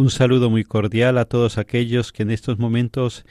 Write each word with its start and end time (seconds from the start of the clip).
Un 0.00 0.08
saludo 0.08 0.48
muy 0.48 0.64
cordial 0.64 1.18
a 1.18 1.26
todos 1.26 1.58
aquellos 1.58 2.10
que 2.10 2.22
en 2.22 2.30
estos 2.30 2.58
momentos 2.58 3.26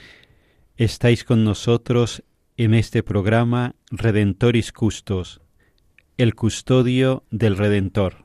estáis 0.76 1.24
con 1.24 1.42
nosotros 1.42 2.22
en 2.56 2.74
este 2.74 3.02
programa 3.02 3.74
Redentoris 3.90 4.70
Custos, 4.70 5.40
el 6.16 6.36
custodio 6.36 7.24
del 7.32 7.56
Redentor. 7.56 8.18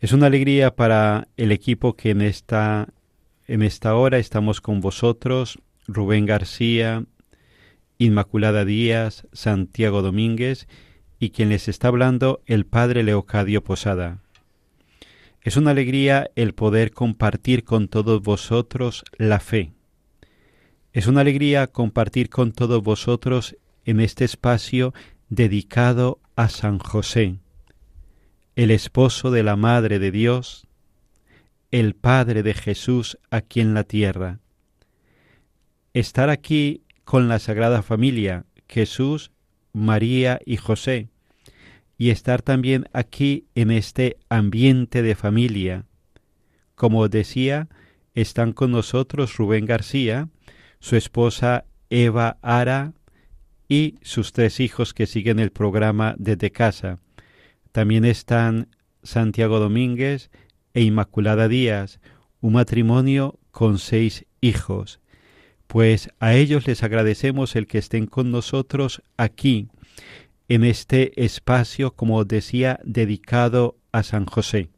Es 0.00 0.12
una 0.12 0.26
alegría 0.26 0.76
para 0.76 1.28
el 1.38 1.52
equipo 1.52 1.96
que 1.96 2.10
en 2.10 2.20
esta, 2.20 2.88
en 3.46 3.62
esta 3.62 3.94
hora 3.94 4.18
estamos 4.18 4.60
con 4.60 4.82
vosotros, 4.82 5.58
Rubén 5.88 6.26
García, 6.26 7.06
Inmaculada 7.96 8.66
Díaz, 8.66 9.26
Santiago 9.32 10.02
Domínguez 10.02 10.68
y 11.18 11.30
quien 11.30 11.48
les 11.48 11.66
está 11.66 11.88
hablando, 11.88 12.42
el 12.44 12.66
Padre 12.66 13.04
Leocadio 13.04 13.64
Posada. 13.64 14.20
Es 15.42 15.56
una 15.56 15.70
alegría 15.70 16.30
el 16.36 16.52
poder 16.54 16.92
compartir 16.92 17.64
con 17.64 17.88
todos 17.88 18.22
vosotros 18.22 19.04
la 19.16 19.40
fe. 19.40 19.72
Es 20.92 21.06
una 21.06 21.22
alegría 21.22 21.66
compartir 21.66 22.28
con 22.28 22.52
todos 22.52 22.82
vosotros 22.82 23.56
en 23.86 24.00
este 24.00 24.24
espacio 24.24 24.92
dedicado 25.30 26.20
a 26.36 26.48
San 26.50 26.78
José, 26.78 27.36
el 28.54 28.70
esposo 28.70 29.30
de 29.30 29.42
la 29.42 29.56
Madre 29.56 29.98
de 29.98 30.10
Dios, 30.10 30.66
el 31.70 31.94
Padre 31.94 32.42
de 32.42 32.52
Jesús 32.52 33.18
aquí 33.30 33.60
en 33.60 33.72
la 33.72 33.84
tierra. 33.84 34.40
Estar 35.94 36.28
aquí 36.28 36.82
con 37.04 37.28
la 37.28 37.38
Sagrada 37.38 37.82
Familia, 37.82 38.44
Jesús, 38.68 39.30
María 39.72 40.38
y 40.44 40.58
José, 40.58 41.08
y 42.00 42.08
estar 42.08 42.40
también 42.40 42.88
aquí 42.94 43.44
en 43.54 43.70
este 43.70 44.16
ambiente 44.30 45.02
de 45.02 45.14
familia. 45.14 45.84
Como 46.74 47.06
decía, 47.10 47.68
están 48.14 48.54
con 48.54 48.70
nosotros 48.70 49.36
Rubén 49.36 49.66
García, 49.66 50.30
su 50.78 50.96
esposa 50.96 51.66
Eva 51.90 52.38
Ara 52.40 52.94
y 53.68 53.96
sus 54.00 54.32
tres 54.32 54.60
hijos 54.60 54.94
que 54.94 55.06
siguen 55.06 55.38
el 55.38 55.50
programa 55.50 56.14
desde 56.16 56.50
casa. 56.50 57.00
También 57.70 58.06
están 58.06 58.68
Santiago 59.02 59.58
Domínguez 59.58 60.30
e 60.72 60.80
Inmaculada 60.80 61.48
Díaz, 61.48 62.00
un 62.40 62.54
matrimonio 62.54 63.38
con 63.50 63.78
seis 63.78 64.24
hijos. 64.40 65.00
Pues 65.66 66.08
a 66.18 66.32
ellos 66.32 66.66
les 66.66 66.82
agradecemos 66.82 67.56
el 67.56 67.66
que 67.66 67.76
estén 67.76 68.06
con 68.06 68.30
nosotros 68.30 69.02
aquí, 69.18 69.68
en 70.50 70.64
este 70.64 71.24
espacio, 71.24 71.92
como 71.92 72.24
decía, 72.24 72.80
dedicado 72.82 73.76
a 73.92 74.02
San 74.02 74.26
José. 74.26 74.68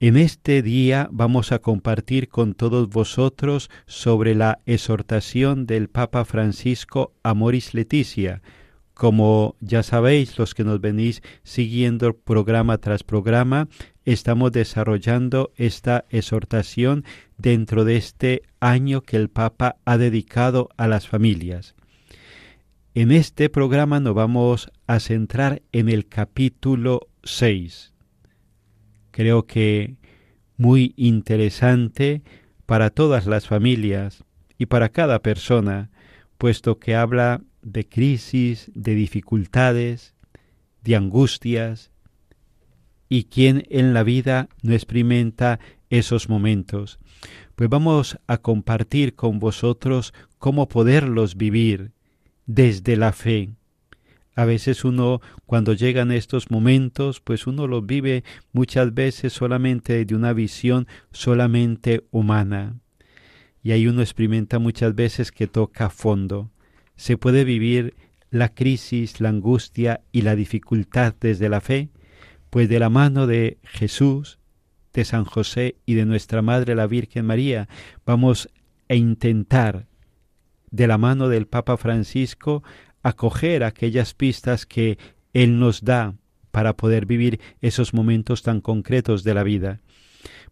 En 0.00 0.16
este 0.16 0.62
día 0.62 1.10
vamos 1.12 1.52
a 1.52 1.58
compartir 1.58 2.28
con 2.28 2.54
todos 2.54 2.88
vosotros 2.88 3.70
sobre 3.86 4.34
la 4.34 4.60
exhortación 4.64 5.66
del 5.66 5.88
Papa 5.88 6.24
Francisco 6.24 7.12
Amoris 7.22 7.74
Leticia. 7.74 8.40
Como 8.94 9.56
ya 9.60 9.82
sabéis, 9.82 10.38
los 10.38 10.54
que 10.54 10.64
nos 10.64 10.80
venís 10.80 11.20
siguiendo 11.42 12.14
programa 12.16 12.78
tras 12.78 13.04
programa, 13.04 13.68
estamos 14.06 14.52
desarrollando 14.52 15.52
esta 15.56 16.06
exhortación 16.08 17.04
dentro 17.36 17.84
de 17.84 17.96
este 17.96 18.40
año 18.60 19.02
que 19.02 19.18
el 19.18 19.28
Papa 19.28 19.76
ha 19.84 19.98
dedicado 19.98 20.70
a 20.78 20.88
las 20.88 21.06
familias. 21.06 21.74
En 22.98 23.12
este 23.12 23.50
programa 23.50 24.00
nos 24.00 24.14
vamos 24.14 24.70
a 24.86 25.00
centrar 25.00 25.60
en 25.70 25.90
el 25.90 26.08
capítulo 26.08 27.08
6 27.24 27.92
creo 29.10 29.46
que 29.46 29.96
muy 30.56 30.94
interesante 30.96 32.22
para 32.64 32.88
todas 32.88 33.26
las 33.26 33.46
familias 33.46 34.24
y 34.56 34.64
para 34.64 34.88
cada 34.88 35.18
persona, 35.18 35.90
puesto 36.38 36.78
que 36.78 36.94
habla 36.94 37.42
de 37.60 37.86
crisis, 37.86 38.72
de 38.74 38.94
dificultades, 38.94 40.14
de 40.82 40.96
angustias, 40.96 41.90
y 43.10 43.24
quién 43.24 43.66
en 43.68 43.92
la 43.92 44.04
vida 44.04 44.48
no 44.62 44.72
experimenta 44.72 45.60
esos 45.90 46.30
momentos. 46.30 46.98
Pues 47.56 47.68
vamos 47.68 48.16
a 48.26 48.38
compartir 48.38 49.14
con 49.14 49.38
vosotros 49.38 50.14
cómo 50.38 50.66
poderlos 50.66 51.36
vivir 51.36 51.92
desde 52.46 52.96
la 52.96 53.12
fe, 53.12 53.50
a 54.36 54.44
veces 54.44 54.84
uno, 54.84 55.22
cuando 55.46 55.72
llegan 55.72 56.12
estos 56.12 56.50
momentos, 56.50 57.20
pues 57.20 57.46
uno 57.46 57.66
los 57.66 57.86
vive 57.86 58.22
muchas 58.52 58.92
veces 58.92 59.32
solamente 59.32 60.04
de 60.04 60.14
una 60.14 60.34
visión 60.34 60.86
solamente 61.10 62.04
humana. 62.10 62.76
Y 63.62 63.72
ahí 63.72 63.86
uno 63.86 64.02
experimenta 64.02 64.58
muchas 64.58 64.94
veces 64.94 65.32
que 65.32 65.46
toca 65.46 65.88
fondo. 65.88 66.50
Se 66.96 67.16
puede 67.16 67.44
vivir 67.44 67.94
la 68.30 68.50
crisis, 68.50 69.22
la 69.22 69.30
angustia 69.30 70.02
y 70.12 70.20
la 70.20 70.36
dificultad 70.36 71.14
desde 71.18 71.48
la 71.48 71.62
fe, 71.62 71.88
pues 72.50 72.68
de 72.68 72.78
la 72.78 72.90
mano 72.90 73.26
de 73.26 73.56
Jesús, 73.62 74.38
de 74.92 75.06
San 75.06 75.24
José 75.24 75.76
y 75.86 75.94
de 75.94 76.04
nuestra 76.04 76.42
Madre 76.42 76.74
la 76.74 76.86
Virgen 76.86 77.24
María, 77.24 77.68
vamos 78.04 78.50
a 78.90 78.94
intentar, 78.94 79.85
de 80.76 80.86
la 80.86 80.98
mano 80.98 81.28
del 81.28 81.46
Papa 81.46 81.76
Francisco, 81.78 82.62
acoger 83.02 83.64
aquellas 83.64 84.14
pistas 84.14 84.66
que 84.66 84.98
Él 85.32 85.58
nos 85.58 85.82
da 85.84 86.14
para 86.50 86.76
poder 86.76 87.06
vivir 87.06 87.40
esos 87.62 87.94
momentos 87.94 88.42
tan 88.42 88.60
concretos 88.60 89.24
de 89.24 89.34
la 89.34 89.42
vida. 89.42 89.80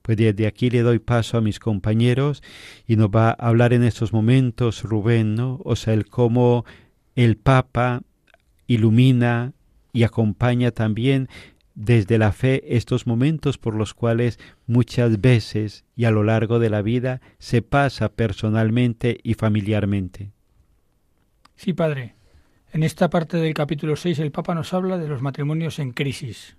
Pues 0.03 0.17
desde 0.17 0.47
aquí 0.47 0.71
le 0.71 0.83
doy 0.83 0.99
paso 0.99 1.37
a 1.37 1.41
mis 1.41 1.59
compañeros 1.59 2.43
y 2.87 2.97
nos 2.97 3.09
va 3.09 3.31
a 3.31 3.49
hablar 3.49 3.73
en 3.73 3.85
estos 3.85 4.13
momentos 4.13 4.83
Rubén, 4.83 5.35
¿no? 5.35 5.61
O 5.65 5.77
sea, 5.77 5.95
el 5.95 6.07
cómo 6.07 6.65
el 7.15 7.37
Papa 7.37 8.03
ilumina 8.67 9.53
y 9.93 10.03
acompaña 10.05 10.71
también 10.71 11.29
desde 11.75 12.19
la 12.19 12.33
fe 12.33 12.77
estos 12.77 13.07
momentos 13.07 13.59
por 13.59 13.75
los 13.75 13.95
cuales 13.95 14.39
muchas 14.67 15.21
veces 15.21 15.85
y 15.97 16.05
a 16.05 16.11
lo 16.11 16.23
largo 16.23 16.59
de 16.59 16.71
la 16.71 16.83
vida 16.83 17.21
se 17.39 17.63
pasa 17.63 18.11
personalmente 18.11 19.19
y 19.23 19.35
familiarmente. 19.35 20.31
Sí, 21.57 21.73
padre. 21.73 22.15
En 22.73 22.83
esta 22.83 23.09
parte 23.11 23.37
del 23.37 23.55
capítulo 23.55 23.95
6 23.95 24.19
el 24.19 24.33
Papa 24.33 24.55
nos 24.55 24.73
habla 24.73 24.99
de 24.99 25.09
los 25.09 25.23
matrimonios 25.23 25.79
en 25.79 25.93
crisis. 25.93 26.57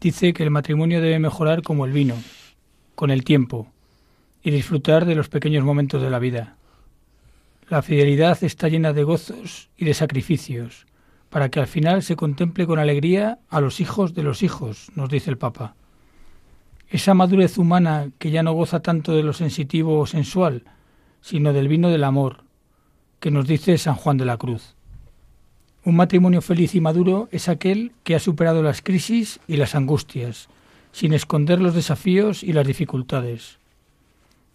Dice 0.00 0.32
que 0.32 0.42
el 0.42 0.50
matrimonio 0.50 1.00
debe 1.00 1.18
mejorar 1.18 1.62
como 1.62 1.84
el 1.84 1.92
vino, 1.92 2.16
con 2.94 3.10
el 3.10 3.24
tiempo, 3.24 3.72
y 4.42 4.50
disfrutar 4.50 5.04
de 5.04 5.14
los 5.14 5.28
pequeños 5.28 5.64
momentos 5.64 6.02
de 6.02 6.10
la 6.10 6.18
vida. 6.18 6.56
La 7.68 7.82
fidelidad 7.82 8.42
está 8.42 8.68
llena 8.68 8.92
de 8.92 9.04
gozos 9.04 9.70
y 9.76 9.84
de 9.84 9.94
sacrificios, 9.94 10.86
para 11.30 11.48
que 11.48 11.60
al 11.60 11.66
final 11.66 12.02
se 12.02 12.16
contemple 12.16 12.66
con 12.66 12.78
alegría 12.78 13.38
a 13.48 13.60
los 13.60 13.80
hijos 13.80 14.14
de 14.14 14.24
los 14.24 14.42
hijos, 14.42 14.90
nos 14.94 15.08
dice 15.08 15.30
el 15.30 15.38
Papa. 15.38 15.74
Esa 16.88 17.14
madurez 17.14 17.56
humana 17.56 18.10
que 18.18 18.32
ya 18.32 18.42
no 18.42 18.52
goza 18.52 18.80
tanto 18.80 19.12
de 19.12 19.22
lo 19.22 19.32
sensitivo 19.32 20.00
o 20.00 20.06
sensual, 20.06 20.64
sino 21.20 21.52
del 21.52 21.68
vino 21.68 21.88
del 21.88 22.02
amor, 22.02 22.42
que 23.20 23.30
nos 23.30 23.46
dice 23.46 23.78
San 23.78 23.94
Juan 23.94 24.18
de 24.18 24.24
la 24.24 24.36
Cruz. 24.36 24.74
Un 25.84 25.96
matrimonio 25.96 26.42
feliz 26.42 26.74
y 26.74 26.80
maduro 26.80 27.28
es 27.30 27.48
aquel 27.48 27.92
que 28.02 28.16
ha 28.16 28.18
superado 28.18 28.62
las 28.62 28.82
crisis 28.82 29.38
y 29.46 29.56
las 29.56 29.74
angustias, 29.74 30.48
sin 30.92 31.12
esconder 31.12 31.60
los 31.60 31.74
desafíos 31.74 32.42
y 32.42 32.52
las 32.52 32.66
dificultades. 32.66 33.58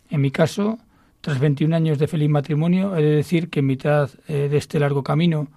En 0.10 0.22
mi 0.22 0.30
caso, 0.30 0.78
tras 1.22 1.40
21 1.40 1.76
años 1.76 1.98
de 2.00 2.08
feliz 2.08 2.30
matrimonio, 2.30 2.96
he 2.96 3.02
de 3.02 3.16
decir 3.16 3.50
que 3.50 3.62
en 3.62 3.66
mitad 3.68 4.12
eh, 4.28 4.50
de 4.50 4.58
este 4.58 4.80
largo 4.80 5.04
camino, 5.04 5.48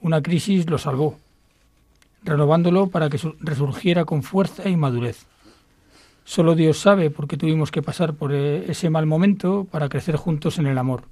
una 0.00 0.22
crisis 0.22 0.68
lo 0.68 0.78
salvó, 0.78 1.18
renovándolo 2.22 2.88
para 2.88 3.08
que 3.08 3.18
resurgiera 3.40 4.04
con 4.04 4.22
fuerza 4.22 4.68
y 4.68 4.76
madurez. 4.76 5.26
Solo 6.24 6.54
Dios 6.54 6.78
sabe 6.78 7.10
por 7.10 7.26
qué 7.26 7.36
tuvimos 7.36 7.70
que 7.70 7.82
pasar 7.82 8.14
por 8.14 8.34
eh, 8.34 8.70
ese 8.70 8.90
mal 8.90 9.06
momento 9.06 9.66
para 9.70 9.88
crecer 9.88 10.16
juntos 10.16 10.58
en 10.58 10.66
el 10.66 10.76
amor. 10.76 11.04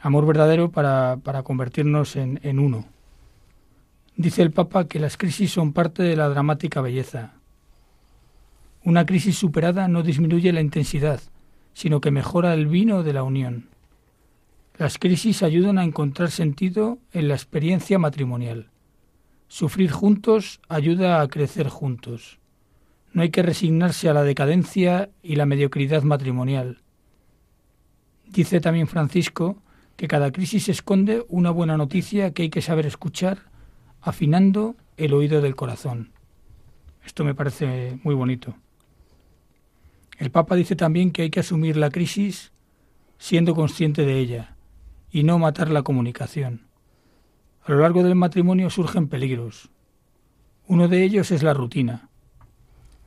Amor 0.00 0.26
verdadero 0.26 0.70
para, 0.70 1.20
convertirnos 1.44 2.16
en, 2.16 2.40
en 2.42 2.58
uno. 2.58 2.84
Dice 4.16 4.42
el 4.42 4.50
Papa 4.50 4.86
que 4.86 4.98
las 4.98 5.16
crisis 5.16 5.52
son 5.52 5.72
parte 5.72 6.02
de 6.02 6.16
la 6.16 6.28
dramática 6.28 6.80
belleza. 6.80 7.34
Una 8.84 9.06
crisis 9.06 9.38
superada 9.38 9.88
no 9.88 10.02
disminuye 10.02 10.52
la 10.52 10.60
intensidad, 10.60 11.20
sino 11.72 12.00
que 12.00 12.10
mejora 12.10 12.52
el 12.52 12.66
vino 12.66 13.02
de 13.02 13.12
la 13.12 13.22
unión. 13.22 13.68
Las 14.76 14.98
crisis 14.98 15.44
ayudan 15.44 15.78
a 15.78 15.84
encontrar 15.84 16.32
sentido 16.32 16.98
en 17.12 17.28
la 17.28 17.34
experiencia 17.34 17.96
matrimonial. 17.98 18.70
Sufrir 19.46 19.92
juntos 19.92 20.60
ayuda 20.68 21.20
a 21.20 21.28
crecer 21.28 21.68
juntos. 21.68 22.40
No 23.12 23.22
hay 23.22 23.30
que 23.30 23.44
resignarse 23.44 24.08
a 24.08 24.14
la 24.14 24.24
decadencia 24.24 25.10
y 25.22 25.36
la 25.36 25.46
mediocridad 25.46 26.02
matrimonial. 26.02 26.82
Dice 28.26 28.60
también 28.60 28.88
Francisco 28.88 29.62
que 29.96 30.08
cada 30.08 30.32
crisis 30.32 30.68
esconde 30.68 31.24
una 31.28 31.52
buena 31.52 31.76
noticia 31.76 32.32
que 32.32 32.42
hay 32.42 32.50
que 32.50 32.60
saber 32.60 32.86
escuchar, 32.86 33.42
afinando 34.00 34.74
el 34.96 35.14
oído 35.14 35.40
del 35.40 35.54
corazón. 35.54 36.10
Esto 37.06 37.24
me 37.24 37.36
parece 37.36 38.00
muy 38.02 38.16
bonito. 38.16 38.56
El 40.18 40.32
Papa 40.32 40.56
dice 40.56 40.74
también 40.74 41.12
que 41.12 41.22
hay 41.22 41.30
que 41.30 41.40
asumir 41.40 41.76
la 41.76 41.90
crisis 41.90 42.50
siendo 43.18 43.54
consciente 43.54 44.04
de 44.04 44.18
ella, 44.18 44.53
y 45.14 45.22
no 45.22 45.38
matar 45.38 45.70
la 45.70 45.84
comunicación. 45.84 46.62
A 47.62 47.70
lo 47.70 47.78
largo 47.78 48.02
del 48.02 48.16
matrimonio 48.16 48.68
surgen 48.68 49.06
peligros. 49.06 49.70
Uno 50.66 50.88
de 50.88 51.04
ellos 51.04 51.30
es 51.30 51.44
la 51.44 51.54
rutina. 51.54 52.08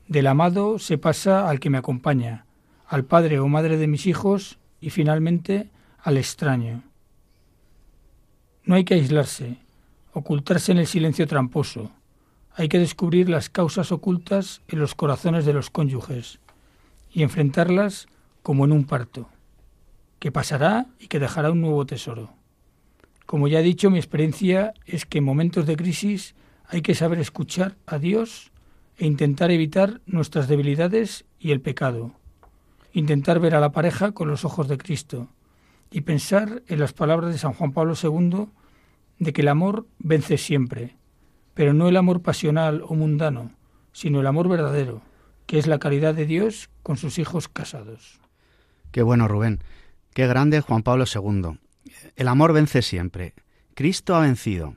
Del 0.07 0.27
amado 0.27 0.79
se 0.79 0.97
pasa 0.97 1.49
al 1.49 1.59
que 1.59 1.69
me 1.69 1.77
acompaña, 1.77 2.45
al 2.87 3.03
padre 3.03 3.39
o 3.39 3.49
madre 3.49 3.75
de 3.75 3.87
mis 3.87 4.07
hijos 4.07 4.57
y 4.79 4.89
finalmente 4.89 5.69
al 6.01 6.15
extraño. 6.15 6.81
No 8.63 8.75
hay 8.75 8.85
que 8.85 8.93
aislarse, 8.93 9.57
ocultarse 10.13 10.71
en 10.71 10.77
el 10.77 10.87
silencio 10.87 11.27
tramposo. 11.27 11.91
Hay 12.55 12.69
que 12.69 12.79
descubrir 12.79 13.27
las 13.27 13.49
causas 13.49 13.91
ocultas 13.91 14.61
en 14.69 14.79
los 14.79 14.95
corazones 14.95 15.43
de 15.43 15.51
los 15.51 15.69
cónyuges 15.69 16.39
y 17.11 17.23
enfrentarlas 17.23 18.07
como 18.43 18.63
en 18.63 18.71
un 18.71 18.85
parto 18.85 19.27
que 20.19 20.31
pasará 20.31 20.87
y 20.99 21.07
que 21.07 21.19
dejará 21.19 21.51
un 21.51 21.61
nuevo 21.61 21.85
tesoro. 21.85 22.33
Como 23.25 23.47
ya 23.47 23.59
he 23.59 23.63
dicho, 23.63 23.89
mi 23.89 23.97
experiencia 23.97 24.73
es 24.85 25.05
que 25.05 25.17
en 25.17 25.25
momentos 25.25 25.65
de 25.65 25.75
crisis 25.75 26.35
hay 26.65 26.81
que 26.81 26.95
saber 26.95 27.19
escuchar 27.19 27.75
a 27.85 27.99
Dios 27.99 28.51
e 28.97 29.05
intentar 29.05 29.51
evitar 29.51 30.01
nuestras 30.05 30.47
debilidades 30.47 31.25
y 31.39 31.51
el 31.51 31.61
pecado. 31.61 32.13
Intentar 32.93 33.39
ver 33.39 33.53
a 33.55 33.59
la 33.59 33.71
pareja 33.71 34.11
con 34.11 34.27
los 34.27 34.43
ojos 34.43 34.67
de 34.67 34.77
Cristo 34.77 35.27
y 35.91 36.01
pensar 36.01 36.63
en 36.67 36.79
las 36.79 36.93
palabras 36.93 37.31
de 37.31 37.37
San 37.37 37.53
Juan 37.53 37.71
Pablo 37.71 37.93
II 38.01 38.47
de 39.19 39.33
que 39.33 39.41
el 39.41 39.47
amor 39.47 39.87
vence 39.99 40.37
siempre, 40.37 40.95
pero 41.53 41.73
no 41.73 41.87
el 41.87 41.97
amor 41.97 42.21
pasional 42.21 42.81
o 42.85 42.95
mundano, 42.95 43.51
sino 43.91 44.21
el 44.21 44.27
amor 44.27 44.47
verdadero, 44.47 45.01
que 45.45 45.57
es 45.57 45.67
la 45.67 45.79
caridad 45.79 46.13
de 46.13 46.25
Dios 46.25 46.69
con 46.83 46.97
sus 46.97 47.19
hijos 47.19 47.47
casados. 47.47 48.19
Qué 48.91 49.01
bueno, 49.01 49.27
Rubén. 49.27 49.59
Qué 50.17 50.25
grande 50.25 50.61
Juan 50.61 50.81
Pablo 50.81 51.05
II. 51.05 51.59
El 52.15 52.27
amor 52.27 52.51
vence 52.51 52.81
siempre. 52.81 53.35
Cristo 53.75 54.15
ha 54.15 54.21
vencido. 54.21 54.75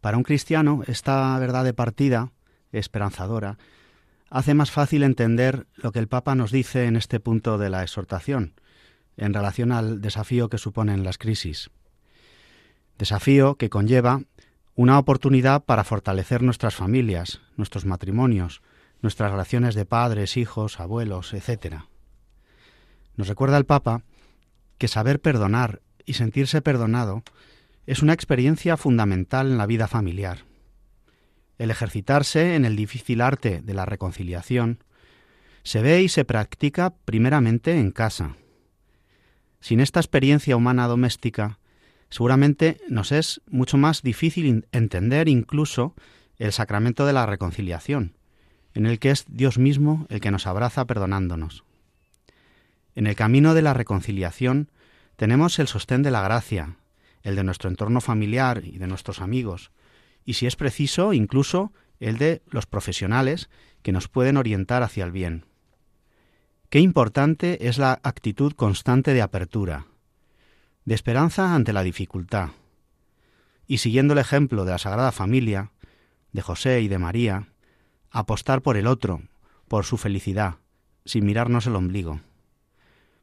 Para 0.00 0.18
un 0.18 0.22
cristiano, 0.22 0.82
esta 0.86 1.36
verdad 1.40 1.64
de 1.64 1.74
partida, 1.74 2.30
esperanzadora, 2.70 3.58
hace 4.28 4.54
más 4.54 4.70
fácil 4.70 5.02
entender 5.02 5.66
lo 5.74 5.90
que 5.90 5.98
el 5.98 6.06
Papa 6.06 6.36
nos 6.36 6.52
dice 6.52 6.84
en 6.84 6.94
este 6.94 7.18
punto 7.18 7.58
de 7.58 7.70
la 7.70 7.82
exhortación, 7.82 8.54
en 9.16 9.34
relación 9.34 9.72
al 9.72 10.00
desafío 10.00 10.48
que 10.48 10.58
suponen 10.58 11.02
las 11.02 11.18
crisis. 11.18 11.70
Desafío 12.98 13.56
que 13.56 13.68
conlleva 13.68 14.22
una 14.76 15.00
oportunidad 15.00 15.64
para 15.64 15.82
fortalecer 15.82 16.42
nuestras 16.42 16.76
familias, 16.76 17.40
nuestros 17.56 17.84
matrimonios, 17.84 18.62
nuestras 19.02 19.32
relaciones 19.32 19.74
de 19.74 19.86
padres, 19.86 20.36
hijos, 20.36 20.78
abuelos, 20.78 21.34
etc. 21.34 21.78
Nos 23.16 23.26
recuerda 23.26 23.58
el 23.58 23.66
Papa 23.66 24.04
que 24.80 24.88
saber 24.88 25.20
perdonar 25.20 25.82
y 26.06 26.14
sentirse 26.14 26.62
perdonado 26.62 27.22
es 27.86 28.02
una 28.02 28.14
experiencia 28.14 28.78
fundamental 28.78 29.48
en 29.48 29.58
la 29.58 29.66
vida 29.66 29.86
familiar. 29.86 30.46
El 31.58 31.70
ejercitarse 31.70 32.56
en 32.56 32.64
el 32.64 32.76
difícil 32.76 33.20
arte 33.20 33.60
de 33.60 33.74
la 33.74 33.84
reconciliación 33.84 34.82
se 35.64 35.82
ve 35.82 36.02
y 36.02 36.08
se 36.08 36.24
practica 36.24 36.94
primeramente 37.04 37.78
en 37.78 37.90
casa. 37.90 38.36
Sin 39.60 39.80
esta 39.80 40.00
experiencia 40.00 40.56
humana 40.56 40.88
doméstica, 40.88 41.58
seguramente 42.08 42.80
nos 42.88 43.12
es 43.12 43.42
mucho 43.46 43.76
más 43.76 44.00
difícil 44.00 44.66
entender 44.72 45.28
incluso 45.28 45.94
el 46.38 46.52
sacramento 46.52 47.04
de 47.04 47.12
la 47.12 47.26
reconciliación, 47.26 48.16
en 48.72 48.86
el 48.86 48.98
que 48.98 49.10
es 49.10 49.26
Dios 49.28 49.58
mismo 49.58 50.06
el 50.08 50.20
que 50.20 50.30
nos 50.30 50.46
abraza 50.46 50.86
perdonándonos. 50.86 51.64
En 53.00 53.06
el 53.06 53.16
camino 53.16 53.54
de 53.54 53.62
la 53.62 53.72
reconciliación 53.72 54.70
tenemos 55.16 55.58
el 55.58 55.68
sostén 55.68 56.02
de 56.02 56.10
la 56.10 56.20
gracia, 56.20 56.76
el 57.22 57.34
de 57.34 57.42
nuestro 57.44 57.70
entorno 57.70 58.02
familiar 58.02 58.60
y 58.62 58.76
de 58.76 58.86
nuestros 58.86 59.22
amigos, 59.22 59.70
y 60.26 60.34
si 60.34 60.46
es 60.46 60.54
preciso, 60.54 61.14
incluso 61.14 61.72
el 61.98 62.18
de 62.18 62.42
los 62.50 62.66
profesionales 62.66 63.48
que 63.80 63.92
nos 63.92 64.08
pueden 64.08 64.36
orientar 64.36 64.82
hacia 64.82 65.04
el 65.04 65.12
bien. 65.12 65.46
Qué 66.68 66.80
importante 66.80 67.68
es 67.68 67.78
la 67.78 67.98
actitud 68.02 68.52
constante 68.52 69.14
de 69.14 69.22
apertura, 69.22 69.86
de 70.84 70.94
esperanza 70.94 71.54
ante 71.54 71.72
la 71.72 71.82
dificultad. 71.82 72.50
Y 73.66 73.78
siguiendo 73.78 74.12
el 74.12 74.18
ejemplo 74.18 74.66
de 74.66 74.72
la 74.72 74.78
Sagrada 74.78 75.10
Familia, 75.10 75.70
de 76.32 76.42
José 76.42 76.82
y 76.82 76.88
de 76.88 76.98
María, 76.98 77.48
apostar 78.10 78.60
por 78.60 78.76
el 78.76 78.86
otro, 78.86 79.22
por 79.68 79.86
su 79.86 79.96
felicidad, 79.96 80.56
sin 81.06 81.24
mirarnos 81.24 81.66
el 81.66 81.76
ombligo 81.76 82.20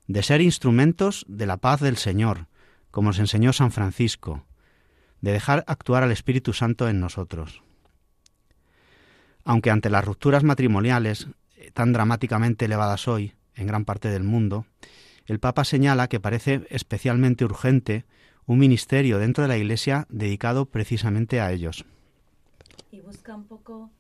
de 0.08 0.24
ser 0.24 0.42
instrumentos 0.42 1.26
de 1.28 1.46
la 1.46 1.58
paz 1.58 1.82
del 1.82 1.98
Señor, 1.98 2.48
como 2.92 3.10
nos 3.10 3.20
enseñó 3.20 3.54
San 3.54 3.72
Francisco, 3.72 4.46
de 5.22 5.32
dejar 5.32 5.64
actuar 5.68 6.04
al 6.04 6.12
Espíritu 6.12 6.54
Santo 6.54 6.88
en 6.88 7.00
nosotros. 7.00 7.62
Aunque 9.44 9.72
ante 9.72 9.90
las 9.90 10.04
rupturas 10.04 10.44
matrimoniales 10.44 11.28
eh, 11.56 11.72
tan 11.74 11.94
dramáticamente 11.94 12.66
elevadas 12.66 13.08
hoy 13.08 13.34
en 13.56 13.68
gran 13.68 13.86
parte 13.86 14.10
del 14.10 14.24
mundo, 14.24 14.66
el 15.26 15.40
Papa 15.40 15.66
señala 15.66 16.08
que 16.08 16.20
parece 16.20 16.66
especialmente 16.70 17.44
urgente 17.44 18.06
un 18.46 18.60
ministerio 18.60 19.20
dentro 19.20 19.44
de 19.44 19.50
la 19.50 19.58
Iglesia 19.58 20.06
dedicado 20.10 20.66
precisamente 20.66 21.42
a 21.42 21.52
ellos. 21.52 21.86
Y 22.92 23.02
busca 23.02 23.36
un 23.36 23.46
poco 23.46 23.92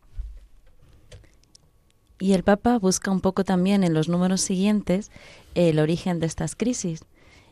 y 2.19 2.33
el 2.33 2.43
Papa 2.43 2.77
busca 2.79 3.11
un 3.11 3.21
poco 3.21 3.43
también 3.43 3.83
en 3.83 3.93
los 3.93 4.09
números 4.09 4.41
siguientes 4.41 5.11
el 5.55 5.79
origen 5.79 6.19
de 6.19 6.25
estas 6.25 6.55
crisis 6.55 7.01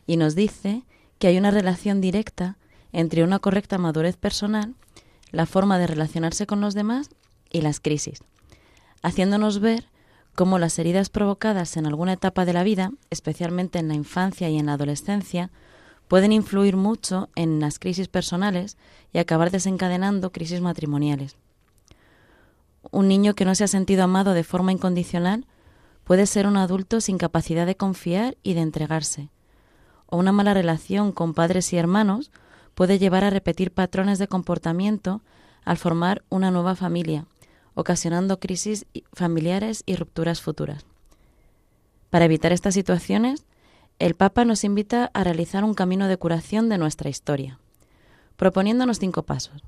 y 0.06 0.16
nos 0.16 0.34
dice 0.34 0.82
que 1.18 1.28
hay 1.28 1.38
una 1.38 1.50
relación 1.50 2.00
directa 2.00 2.56
entre 2.92 3.24
una 3.24 3.38
correcta 3.38 3.78
madurez 3.78 4.16
personal, 4.16 4.74
la 5.30 5.46
forma 5.46 5.78
de 5.78 5.86
relacionarse 5.86 6.46
con 6.46 6.60
los 6.60 6.74
demás 6.74 7.10
y 7.50 7.60
las 7.60 7.80
crisis, 7.80 8.20
haciéndonos 9.02 9.60
ver 9.60 9.88
cómo 10.34 10.58
las 10.58 10.78
heridas 10.78 11.10
provocadas 11.10 11.76
en 11.76 11.86
alguna 11.86 12.12
etapa 12.12 12.44
de 12.44 12.52
la 12.52 12.62
vida, 12.62 12.92
especialmente 13.10 13.78
en 13.78 13.88
la 13.88 13.94
infancia 13.94 14.48
y 14.48 14.58
en 14.58 14.66
la 14.66 14.74
adolescencia, 14.74 15.50
pueden 16.08 16.32
influir 16.32 16.76
mucho 16.76 17.28
en 17.34 17.58
las 17.58 17.78
crisis 17.78 18.08
personales 18.08 18.76
y 19.12 19.18
acabar 19.18 19.50
desencadenando 19.50 20.30
crisis 20.30 20.60
matrimoniales. 20.60 21.36
Un 22.90 23.08
niño 23.08 23.34
que 23.34 23.44
no 23.44 23.54
se 23.54 23.64
ha 23.64 23.68
sentido 23.68 24.04
amado 24.04 24.32
de 24.32 24.44
forma 24.44 24.72
incondicional 24.72 25.46
puede 26.04 26.26
ser 26.26 26.46
un 26.46 26.56
adulto 26.56 27.00
sin 27.00 27.18
capacidad 27.18 27.66
de 27.66 27.76
confiar 27.76 28.36
y 28.42 28.54
de 28.54 28.60
entregarse. 28.60 29.30
O 30.06 30.16
una 30.16 30.32
mala 30.32 30.54
relación 30.54 31.12
con 31.12 31.34
padres 31.34 31.72
y 31.72 31.76
hermanos 31.76 32.30
puede 32.74 32.98
llevar 32.98 33.24
a 33.24 33.30
repetir 33.30 33.72
patrones 33.72 34.18
de 34.18 34.28
comportamiento 34.28 35.22
al 35.64 35.78
formar 35.78 36.22
una 36.28 36.50
nueva 36.50 36.76
familia, 36.76 37.26
ocasionando 37.74 38.38
crisis 38.38 38.86
familiares 39.12 39.82
y 39.84 39.96
rupturas 39.96 40.40
futuras. 40.40 40.86
Para 42.10 42.26
evitar 42.26 42.52
estas 42.52 42.74
situaciones, 42.74 43.44
el 43.98 44.14
Papa 44.14 44.44
nos 44.44 44.62
invita 44.62 45.10
a 45.12 45.24
realizar 45.24 45.64
un 45.64 45.74
camino 45.74 46.06
de 46.06 46.18
curación 46.18 46.68
de 46.68 46.78
nuestra 46.78 47.10
historia, 47.10 47.58
proponiéndonos 48.36 48.98
cinco 48.98 49.24
pasos. 49.24 49.62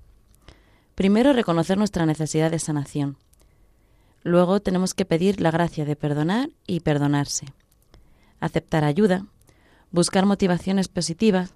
Primero, 0.99 1.33
reconocer 1.33 1.79
nuestra 1.79 2.07
necesidad 2.07 2.51
de 2.51 2.59
sanación. 2.59 3.19
Luego 4.25 4.59
tenemos 4.59 4.95
que 4.95 5.05
pedir 5.05 5.41
la 5.41 5.53
gracia 5.53 5.85
de 5.85 5.95
perdonar 5.95 6.51
y 6.67 6.81
perdonarse. 6.81 7.47
Aceptar 8.41 8.83
ayuda, 8.83 9.25
buscar 9.93 10.27
motivaciones 10.27 10.89
positivas 10.89 11.55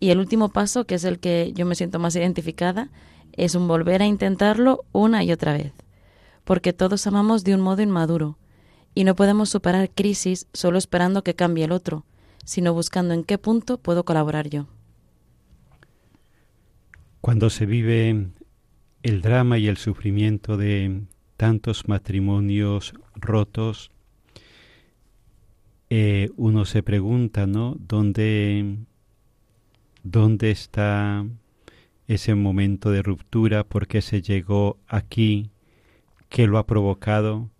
y 0.00 0.08
el 0.08 0.18
último 0.18 0.48
paso, 0.48 0.86
que 0.86 0.94
es 0.94 1.04
el 1.04 1.18
que 1.18 1.52
yo 1.54 1.66
me 1.66 1.74
siento 1.74 1.98
más 1.98 2.16
identificada, 2.16 2.88
es 3.34 3.54
un 3.54 3.68
volver 3.68 4.00
a 4.00 4.06
intentarlo 4.06 4.86
una 4.92 5.22
y 5.22 5.32
otra 5.32 5.52
vez, 5.52 5.74
porque 6.44 6.72
todos 6.72 7.06
amamos 7.06 7.44
de 7.44 7.54
un 7.54 7.60
modo 7.60 7.82
inmaduro 7.82 8.38
y 8.94 9.04
no 9.04 9.14
podemos 9.14 9.50
superar 9.50 9.90
crisis 9.90 10.46
solo 10.54 10.78
esperando 10.78 11.22
que 11.22 11.34
cambie 11.34 11.66
el 11.66 11.72
otro, 11.72 12.06
sino 12.46 12.72
buscando 12.72 13.12
en 13.12 13.24
qué 13.24 13.36
punto 13.36 13.76
puedo 13.76 14.06
colaborar 14.06 14.48
yo. 14.48 14.66
Cuando 17.20 17.50
se 17.50 17.66
vive 17.66 18.32
el 19.02 19.22
drama 19.22 19.58
y 19.58 19.68
el 19.68 19.76
sufrimiento 19.76 20.56
de 20.56 21.02
tantos 21.36 21.88
matrimonios 21.88 22.94
rotos, 23.14 23.90
eh, 25.90 26.30
uno 26.36 26.64
se 26.64 26.82
pregunta, 26.82 27.46
¿no? 27.46 27.76
¿Dónde, 27.78 28.76
¿Dónde 30.02 30.50
está 30.50 31.26
ese 32.08 32.34
momento 32.34 32.90
de 32.90 33.02
ruptura? 33.02 33.64
¿Por 33.64 33.86
qué 33.86 34.00
se 34.00 34.22
llegó 34.22 34.78
aquí? 34.86 35.50
¿Qué 36.28 36.46
lo 36.46 36.58
ha 36.58 36.66
provocado? 36.66 37.50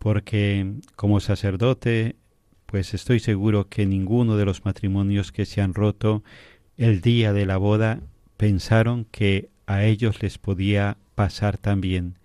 porque 0.00 0.72
como 0.96 1.20
sacerdote, 1.20 2.16
pues 2.64 2.94
estoy 2.94 3.20
seguro 3.20 3.68
que 3.68 3.84
ninguno 3.84 4.38
de 4.38 4.46
los 4.46 4.64
matrimonios 4.64 5.30
que 5.30 5.44
se 5.44 5.60
han 5.60 5.74
roto 5.74 6.24
el 6.78 7.02
día 7.02 7.34
de 7.34 7.44
la 7.44 7.58
boda 7.58 8.00
pensaron 8.38 9.04
que 9.04 9.49
a 9.70 9.84
ellos 9.84 10.20
les 10.20 10.36
podía 10.36 10.96
pasar 11.14 11.56
también, 11.56 12.18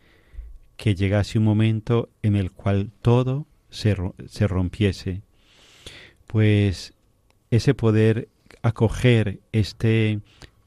que 0.78 0.96
llegase 0.96 1.38
un 1.38 1.46
momento 1.46 2.10
en 2.24 2.36
el 2.36 2.52
cual 2.52 2.90
todo 3.04 3.46
se, 3.70 3.96
se 4.28 4.48
rompiese. 4.48 5.22
Pues 6.26 6.96
ese 7.52 7.76
poder 7.76 8.30
acoger 8.64 9.42
este 9.52 10.22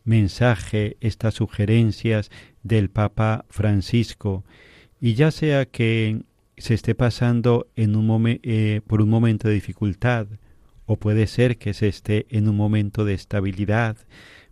mensaje, 0.04 0.96
estas 1.00 1.34
sugerencias 1.34 2.30
del 2.62 2.90
Papa 2.90 3.44
Francisco, 3.50 4.44
y 5.00 5.14
ya 5.14 5.32
sea 5.32 5.66
que 5.66 6.22
se 6.58 6.74
esté 6.74 6.94
pasando 6.94 7.66
en 7.74 7.96
un 7.96 8.38
eh, 8.44 8.82
por 8.86 9.02
un 9.02 9.10
momento 9.10 9.48
de 9.48 9.54
dificultad 9.54 10.28
o 10.86 10.94
puede 10.94 11.26
ser 11.26 11.58
que 11.58 11.74
se 11.74 11.88
esté 11.88 12.26
en 12.30 12.48
un 12.48 12.56
momento 12.56 13.04
de 13.04 13.14
estabilidad, 13.14 13.96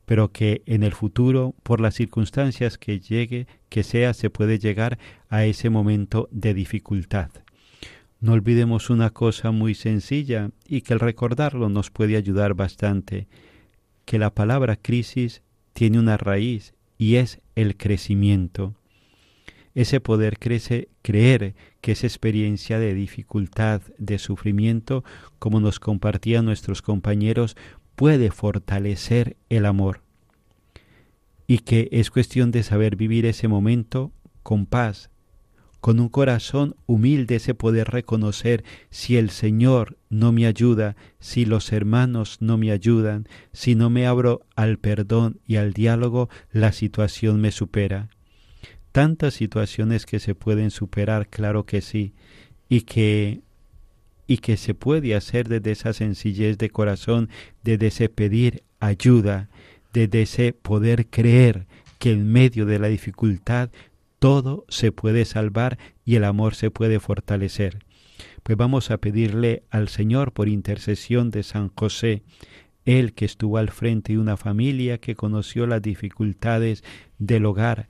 pero 0.06 0.32
que 0.32 0.62
en 0.64 0.82
el 0.82 0.92
futuro, 0.92 1.54
por 1.62 1.80
las 1.80 1.94
circunstancias 1.94 2.78
que 2.78 3.00
llegue, 3.00 3.46
que 3.68 3.82
sea, 3.82 4.14
se 4.14 4.30
puede 4.30 4.58
llegar 4.58 4.98
a 5.28 5.44
ese 5.44 5.68
momento 5.68 6.28
de 6.30 6.54
dificultad. 6.54 7.30
No 8.20 8.32
olvidemos 8.32 8.88
una 8.88 9.10
cosa 9.10 9.50
muy 9.50 9.74
sencilla 9.74 10.50
y 10.66 10.80
que 10.80 10.94
el 10.94 11.00
recordarlo 11.00 11.68
nos 11.68 11.90
puede 11.90 12.16
ayudar 12.16 12.54
bastante, 12.54 13.28
que 14.06 14.18
la 14.18 14.32
palabra 14.32 14.76
crisis 14.76 15.42
tiene 15.74 15.98
una 15.98 16.16
raíz 16.16 16.72
y 16.96 17.16
es 17.16 17.40
el 17.54 17.76
crecimiento 17.76 18.74
ese 19.76 20.00
poder 20.00 20.38
crece, 20.38 20.88
creer 21.02 21.54
que 21.82 21.92
esa 21.92 22.06
experiencia 22.06 22.78
de 22.78 22.94
dificultad, 22.94 23.82
de 23.98 24.18
sufrimiento, 24.18 25.04
como 25.38 25.60
nos 25.60 25.80
compartían 25.80 26.46
nuestros 26.46 26.80
compañeros, 26.80 27.58
puede 27.96 28.30
fortalecer 28.30 29.36
el 29.48 29.66
amor. 29.66 30.02
Y 31.46 31.58
que 31.58 31.88
es 31.92 32.10
cuestión 32.10 32.50
de 32.50 32.62
saber 32.62 32.96
vivir 32.96 33.26
ese 33.26 33.48
momento 33.48 34.12
con 34.42 34.66
paz, 34.66 35.10
con 35.80 36.00
un 36.00 36.08
corazón 36.08 36.76
humilde 36.86 37.36
ese 37.36 37.54
poder 37.54 37.88
reconocer 37.88 38.64
si 38.90 39.16
el 39.16 39.30
Señor 39.30 39.98
no 40.08 40.32
me 40.32 40.46
ayuda, 40.46 40.96
si 41.18 41.44
los 41.44 41.72
hermanos 41.72 42.38
no 42.40 42.56
me 42.58 42.70
ayudan, 42.70 43.28
si 43.52 43.74
no 43.74 43.90
me 43.90 44.06
abro 44.06 44.46
al 44.54 44.78
perdón 44.78 45.40
y 45.46 45.56
al 45.56 45.72
diálogo, 45.72 46.28
la 46.52 46.72
situación 46.72 47.40
me 47.40 47.50
supera 47.50 48.08
tantas 48.96 49.34
situaciones 49.34 50.06
que 50.06 50.20
se 50.20 50.34
pueden 50.34 50.70
superar, 50.70 51.28
claro 51.28 51.66
que 51.66 51.82
sí, 51.82 52.14
y 52.66 52.80
que 52.80 53.42
y 54.26 54.38
que 54.38 54.56
se 54.56 54.74
puede 54.74 55.14
hacer 55.14 55.48
desde 55.48 55.72
esa 55.72 55.92
sencillez 55.92 56.58
de 56.58 56.70
corazón, 56.70 57.28
desde 57.62 57.88
ese 57.88 58.08
pedir 58.08 58.62
ayuda, 58.80 59.48
desde 59.92 60.22
ese 60.22 60.52
poder 60.52 61.06
creer 61.06 61.66
que 61.98 62.12
en 62.12 62.30
medio 62.30 62.66
de 62.66 62.78
la 62.78 62.88
dificultad 62.88 63.70
todo 64.18 64.64
se 64.68 64.92
puede 64.92 65.24
salvar 65.24 65.78
y 66.04 66.16
el 66.16 66.24
amor 66.24 66.54
se 66.54 66.70
puede 66.70 67.00
fortalecer. 67.00 67.78
Pues 68.42 68.56
vamos 68.56 68.90
a 68.90 68.98
pedirle 68.98 69.62
al 69.70 69.88
Señor 69.88 70.32
por 70.32 70.48
intercesión 70.48 71.30
de 71.30 71.42
San 71.42 71.70
José, 71.74 72.22
él 72.84 73.14
que 73.14 73.24
estuvo 73.24 73.58
al 73.58 73.70
frente 73.70 74.12
de 74.12 74.18
una 74.18 74.36
familia 74.36 74.98
que 74.98 75.16
conoció 75.16 75.66
las 75.66 75.82
dificultades 75.82 76.84
del 77.18 77.44
hogar, 77.46 77.88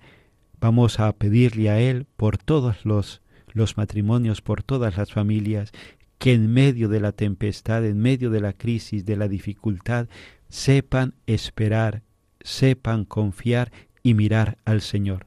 Vamos 0.59 1.01
a 1.01 1.13
pedirle 1.13 1.69
a 1.71 1.81
Él 1.81 2.07
por 2.17 2.39
todos 2.39 2.85
los, 2.85 3.21
los 3.53 3.77
matrimonios, 3.77 4.41
por 4.41 4.63
todas 4.63 4.97
las 4.97 5.13
familias, 5.13 5.71
que 6.19 6.33
en 6.33 6.53
medio 6.53 6.89
de 6.89 7.01
la 7.01 7.13
tempestad, 7.13 7.85
en 7.85 7.99
medio 7.99 8.31
de 8.31 8.41
la 8.41 8.53
crisis, 8.53 9.05
de 9.05 9.17
la 9.17 9.29
dificultad, 9.29 10.09
sepan 10.49 11.15
esperar, 11.27 12.03
sepan 12.41 13.05
confiar 13.05 13.73
y 14.03 14.15
mirar 14.15 14.59
al 14.65 14.81
Señor. 14.81 15.27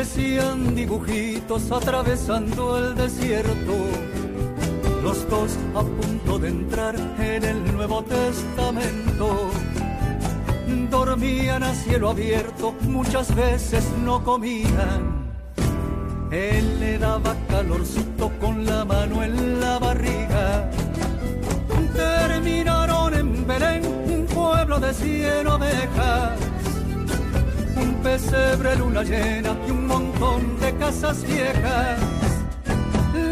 Parecían 0.00 0.74
dibujitos 0.74 1.70
atravesando 1.70 2.78
el 2.78 2.94
desierto. 2.94 3.74
Los 5.02 5.28
dos 5.28 5.50
a 5.74 5.82
punto 5.82 6.38
de 6.38 6.48
entrar 6.48 6.96
en 7.18 7.44
el 7.44 7.74
Nuevo 7.74 8.02
Testamento. 8.04 9.50
Dormían 10.88 11.62
a 11.64 11.74
cielo 11.74 12.08
abierto, 12.08 12.74
muchas 12.88 13.34
veces 13.34 13.84
no 14.02 14.24
comían. 14.24 15.28
Él 16.30 16.80
le 16.80 16.96
daba 16.96 17.36
calorcito 17.50 18.32
con 18.40 18.64
la 18.64 18.86
mano 18.86 19.22
en 19.22 19.60
la 19.60 19.78
barriga. 19.78 20.70
Terminaron 21.94 23.12
en 23.12 23.46
Belén, 23.46 23.84
un 23.84 24.24
pueblo 24.24 24.80
de 24.80 24.94
cien 24.94 25.46
ovejas 25.46 26.49
un 27.80 27.94
pesebre, 28.02 28.76
luna 28.76 29.02
llena 29.02 29.56
y 29.66 29.70
un 29.70 29.86
montón 29.86 30.58
de 30.60 30.74
casas 30.76 31.24
viejas. 31.26 31.98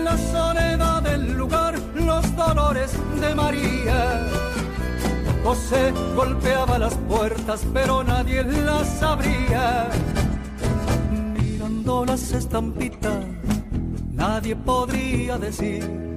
La 0.04 0.16
soledad 0.16 1.02
del 1.02 1.36
lugar, 1.36 1.78
los 1.94 2.36
dolores 2.36 2.92
de 3.20 3.34
María. 3.34 4.26
José 5.44 5.92
golpeaba 6.14 6.78
las 6.78 6.94
puertas, 6.94 7.66
pero 7.72 8.02
nadie 8.04 8.44
las 8.44 9.02
abría. 9.02 9.88
Mirando 11.10 12.04
las 12.04 12.32
estampitas, 12.32 13.24
nadie 14.12 14.56
podría 14.56 15.38
decir. 15.38 16.08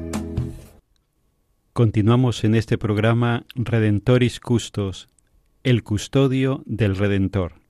Continuamos 1.73 2.43
en 2.43 2.55
este 2.55 2.77
programa 2.77 3.45
Redentoris 3.55 4.39
Custos, 4.41 5.07
el 5.63 5.83
custodio 5.83 6.63
del 6.65 6.97
Redentor. 6.97 7.60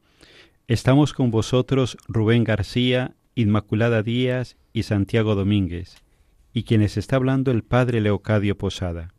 Estamos 0.72 1.12
con 1.12 1.32
vosotros 1.32 1.98
Rubén 2.08 2.46
García, 2.46 3.14
Inmaculada 3.36 4.04
Díaz 4.04 4.56
y 4.72 4.84
Santiago 4.84 5.36
Domínguez, 5.36 5.98
y 6.54 6.64
quienes 6.64 6.96
está 6.96 7.18
hablando 7.18 7.52
el 7.52 7.62
Padre 7.62 8.00
Leocadio 8.00 8.58
Posada. 8.58 9.10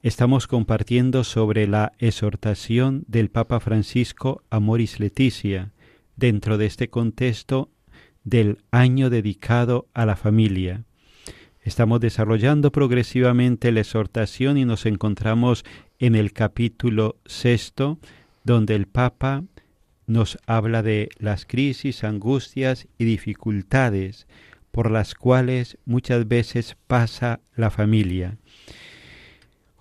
Estamos 0.00 0.46
compartiendo 0.46 1.24
sobre 1.24 1.66
la 1.66 1.92
exhortación 1.98 3.04
del 3.06 3.28
Papa 3.28 3.60
Francisco 3.60 4.42
a 4.48 4.60
Moris 4.60 4.98
Leticia, 4.98 5.72
dentro 6.16 6.56
de 6.56 6.64
este 6.64 6.88
contexto 6.88 7.68
del 8.24 8.62
año 8.70 9.10
dedicado 9.10 9.88
a 9.92 10.06
la 10.06 10.16
familia. 10.16 10.84
Estamos 11.60 12.00
desarrollando 12.00 12.72
progresivamente 12.72 13.72
la 13.72 13.80
exhortación 13.80 14.56
y 14.56 14.64
nos 14.64 14.86
encontramos 14.86 15.66
en 15.98 16.14
el 16.14 16.32
capítulo 16.32 17.16
sexto, 17.26 17.98
donde 18.42 18.74
el 18.74 18.86
Papa 18.86 19.44
nos 20.10 20.38
habla 20.46 20.82
de 20.82 21.08
las 21.18 21.46
crisis, 21.46 22.02
angustias 22.02 22.88
y 22.98 23.04
dificultades 23.04 24.26
por 24.72 24.90
las 24.90 25.14
cuales 25.14 25.78
muchas 25.84 26.26
veces 26.26 26.76
pasa 26.88 27.40
la 27.54 27.70
familia. 27.70 28.36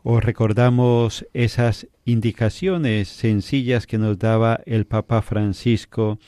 Os 0.03 0.23
recordamos 0.23 1.25
esas 1.33 1.87
indicaciones 2.05 3.07
sencillas 3.07 3.87
que 3.87 3.97
nos 3.97 4.19
daba 4.19 4.61
el 4.67 4.85
Papa 4.85 5.23
Francisco 5.23 6.19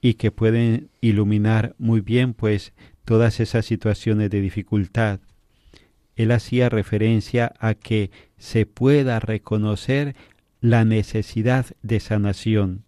y 0.00 0.14
que 0.14 0.30
pueden 0.30 0.88
iluminar 1.02 1.74
muy 1.76 2.00
bien 2.00 2.32
pues 2.32 2.72
todas 3.04 3.40
esas 3.40 3.66
situaciones 3.66 4.30
de 4.30 4.40
dificultad. 4.40 5.20
Él 6.16 6.32
hacía 6.32 6.70
referencia 6.70 7.52
a 7.58 7.74
que 7.74 8.10
se 8.38 8.64
pueda 8.64 9.20
reconocer 9.20 10.16
la 10.62 10.86
necesidad 10.86 11.66
de 11.82 12.00
sanación, 12.00 12.84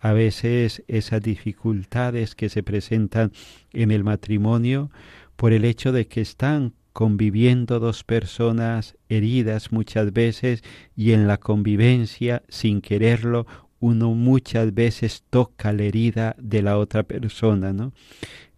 a 0.00 0.12
veces 0.12 0.82
esas 0.88 1.22
dificultades 1.22 2.34
que 2.34 2.48
se 2.48 2.62
presentan 2.62 3.32
en 3.72 3.90
el 3.90 4.02
matrimonio 4.02 4.90
por 5.36 5.52
el 5.52 5.64
hecho 5.64 5.92
de 5.92 6.06
que 6.06 6.22
están 6.22 6.72
conviviendo 6.92 7.78
dos 7.78 8.02
personas 8.02 8.96
heridas 9.08 9.72
muchas 9.72 10.12
veces 10.12 10.62
y 10.96 11.12
en 11.12 11.28
la 11.28 11.36
convivencia 11.38 12.42
sin 12.48 12.80
quererlo 12.80 13.46
uno 13.78 14.14
muchas 14.14 14.74
veces 14.74 15.24
toca 15.30 15.72
la 15.72 15.84
herida 15.84 16.36
de 16.38 16.62
la 16.62 16.76
otra 16.76 17.02
persona, 17.02 17.72
¿no? 17.72 17.92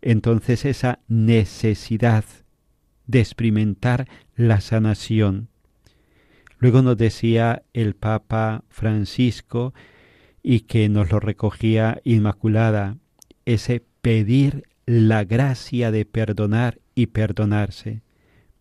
Entonces 0.00 0.64
esa 0.64 0.98
necesidad 1.06 2.24
de 3.06 3.20
experimentar 3.20 4.08
la 4.34 4.60
sanación. 4.60 5.48
Luego 6.58 6.82
nos 6.82 6.96
decía 6.96 7.62
el 7.72 7.94
Papa 7.94 8.64
Francisco 8.68 9.74
y 10.42 10.60
que 10.60 10.88
nos 10.88 11.10
lo 11.10 11.20
recogía 11.20 12.00
Inmaculada, 12.04 12.96
ese 13.44 13.82
pedir 14.00 14.64
la 14.86 15.24
gracia 15.24 15.90
de 15.90 16.04
perdonar 16.04 16.80
y 16.94 17.06
perdonarse. 17.06 18.02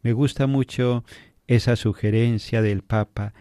Me 0.04 0.13
gusta 0.13 0.48
mucho 0.48 1.04
esa 1.48 1.76
sugerencia 1.76 2.62
del 2.62 2.84
Papa, 2.84 3.34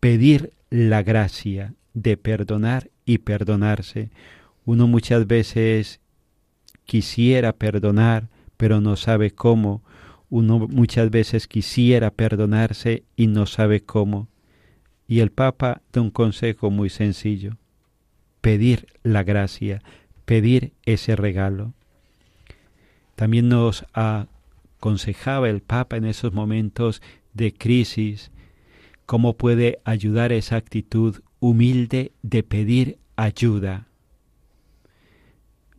pedir 0.00 0.52
la 0.70 1.02
gracia 1.02 1.74
de 1.94 2.16
perdonar 2.16 2.90
y 3.04 3.18
perdonarse. 3.18 4.10
Uno 4.64 4.86
muchas 4.86 5.26
veces 5.26 6.00
quisiera 6.84 7.52
perdonar, 7.52 8.28
pero 8.56 8.80
no 8.80 8.96
sabe 8.96 9.32
cómo. 9.32 9.82
Uno 10.30 10.58
muchas 10.68 11.10
veces 11.10 11.48
quisiera 11.48 12.10
perdonarse 12.10 13.04
y 13.16 13.26
no 13.26 13.46
sabe 13.46 13.80
cómo. 13.80 14.28
Y 15.06 15.20
el 15.20 15.30
Papa 15.30 15.82
da 15.92 16.00
un 16.00 16.10
consejo 16.10 16.70
muy 16.70 16.90
sencillo 16.90 17.56
pedir 18.40 18.86
la 19.02 19.22
gracia, 19.22 19.82
pedir 20.24 20.72
ese 20.84 21.16
regalo. 21.16 21.74
También 23.14 23.48
nos 23.48 23.84
aconsejaba 23.92 25.48
el 25.48 25.60
Papa 25.60 25.96
en 25.96 26.04
esos 26.04 26.32
momentos 26.32 27.02
de 27.34 27.52
crisis 27.52 28.30
cómo 29.06 29.36
puede 29.36 29.80
ayudar 29.84 30.32
esa 30.32 30.56
actitud 30.56 31.22
humilde 31.40 32.12
de 32.22 32.42
pedir 32.42 32.98
ayuda. 33.16 33.88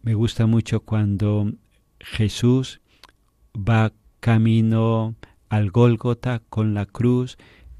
Me 0.01 0.15
gusta 0.15 0.47
mucho 0.47 0.79
cuando 0.79 1.51
Jesús 1.99 2.81
va 3.55 3.93
camino 4.19 5.15
al 5.49 5.69
Gólgota 5.69 6.41
con 6.49 6.73
la 6.73 6.85
cruz, 6.85 7.37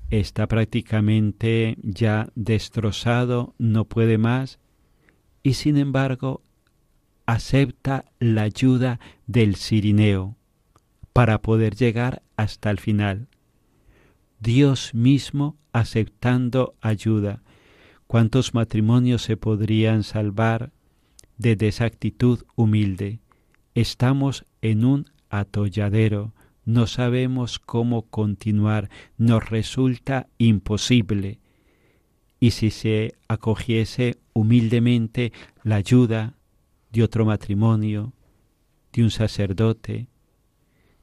está 0.09 0.47
prácticamente 0.47 1.77
ya 1.81 2.29
destrozado, 2.35 3.55
no 3.57 3.85
puede 3.85 4.17
más, 4.17 4.59
y 5.43 5.53
sin 5.53 5.77
embargo 5.77 6.41
acepta 7.25 8.05
la 8.19 8.43
ayuda 8.43 8.99
del 9.27 9.55
Cirineo 9.55 10.35
para 11.13 11.41
poder 11.41 11.75
llegar 11.75 12.23
hasta 12.37 12.71
el 12.71 12.79
final. 12.79 13.27
Dios 14.39 14.93
mismo 14.93 15.57
aceptando 15.73 16.75
ayuda. 16.81 17.41
¿Cuántos 18.07 18.53
matrimonios 18.53 19.21
se 19.21 19.37
podrían 19.37 20.03
salvar 20.03 20.71
de 21.37 21.57
esa 21.67 21.85
actitud 21.85 22.43
humilde? 22.55 23.19
Estamos 23.75 24.45
en 24.61 24.83
un 24.83 25.05
atolladero, 25.29 26.33
no 26.65 26.87
sabemos 26.87 27.59
cómo 27.59 28.03
continuar, 28.03 28.89
nos 29.17 29.49
resulta 29.49 30.27
imposible 30.37 31.39
y 32.39 32.51
si 32.51 32.69
se 32.69 33.15
acogiese 33.27 34.17
humildemente 34.33 35.33
la 35.63 35.75
ayuda 35.75 36.35
de 36.91 37.03
otro 37.03 37.25
matrimonio, 37.25 38.13
de 38.93 39.03
un 39.03 39.11
sacerdote, 39.11 40.07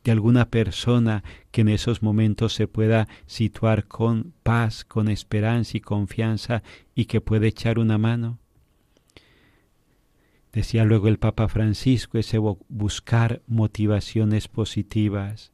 de 0.03 0.13
alguna 0.13 0.51
persona 0.51 1.25
que 1.51 1.63
en 1.63 1.69
esos 1.69 2.03
momentos 2.03 2.55
se 2.55 2.69
pueda 2.69 3.09
situar 3.27 3.87
con 3.87 4.33
paz, 4.43 4.85
con 4.85 5.09
esperanza 5.09 5.77
y 5.77 5.81
confianza 5.81 6.63
y 6.95 7.07
que 7.07 7.21
puede 7.21 7.49
echar 7.49 7.79
una 7.79 7.99
mano? 7.99 8.39
Decía 10.53 10.85
luego 10.85 11.09
el 11.09 11.19
Papa 11.19 11.49
Francisco, 11.49 12.19
ese 12.19 12.39
buscar 12.39 13.43
motivaciones 13.47 14.49
positivas, 14.49 15.53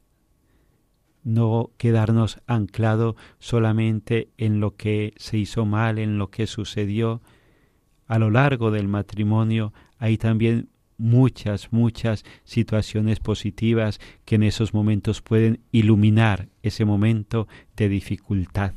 no 1.25 1.71
quedarnos 1.77 2.41
anclado 2.47 3.17
solamente 3.39 4.29
en 4.39 4.61
lo 4.61 4.77
que 4.77 5.15
se 5.17 5.39
hizo 5.39 5.67
mal, 5.67 5.99
en 5.99 6.19
lo 6.19 6.31
que 6.31 6.47
sucedió. 6.47 7.21
A 8.07 8.19
lo 8.19 8.31
largo 8.31 8.71
del 8.71 8.89
matrimonio 8.89 9.73
hay 9.99 10.19
también 10.19 10.69
muchas, 10.99 11.73
muchas 11.73 12.25
situaciones 12.45 13.21
positivas 13.21 14.01
que 14.25 14.37
en 14.37 14.45
esos 14.45 14.75
momentos 14.75 15.21
pueden 15.23 15.61
iluminar 15.73 16.49
ese 16.63 16.85
momento 16.85 17.49
de 17.77 17.89
dificultad. 17.89 18.75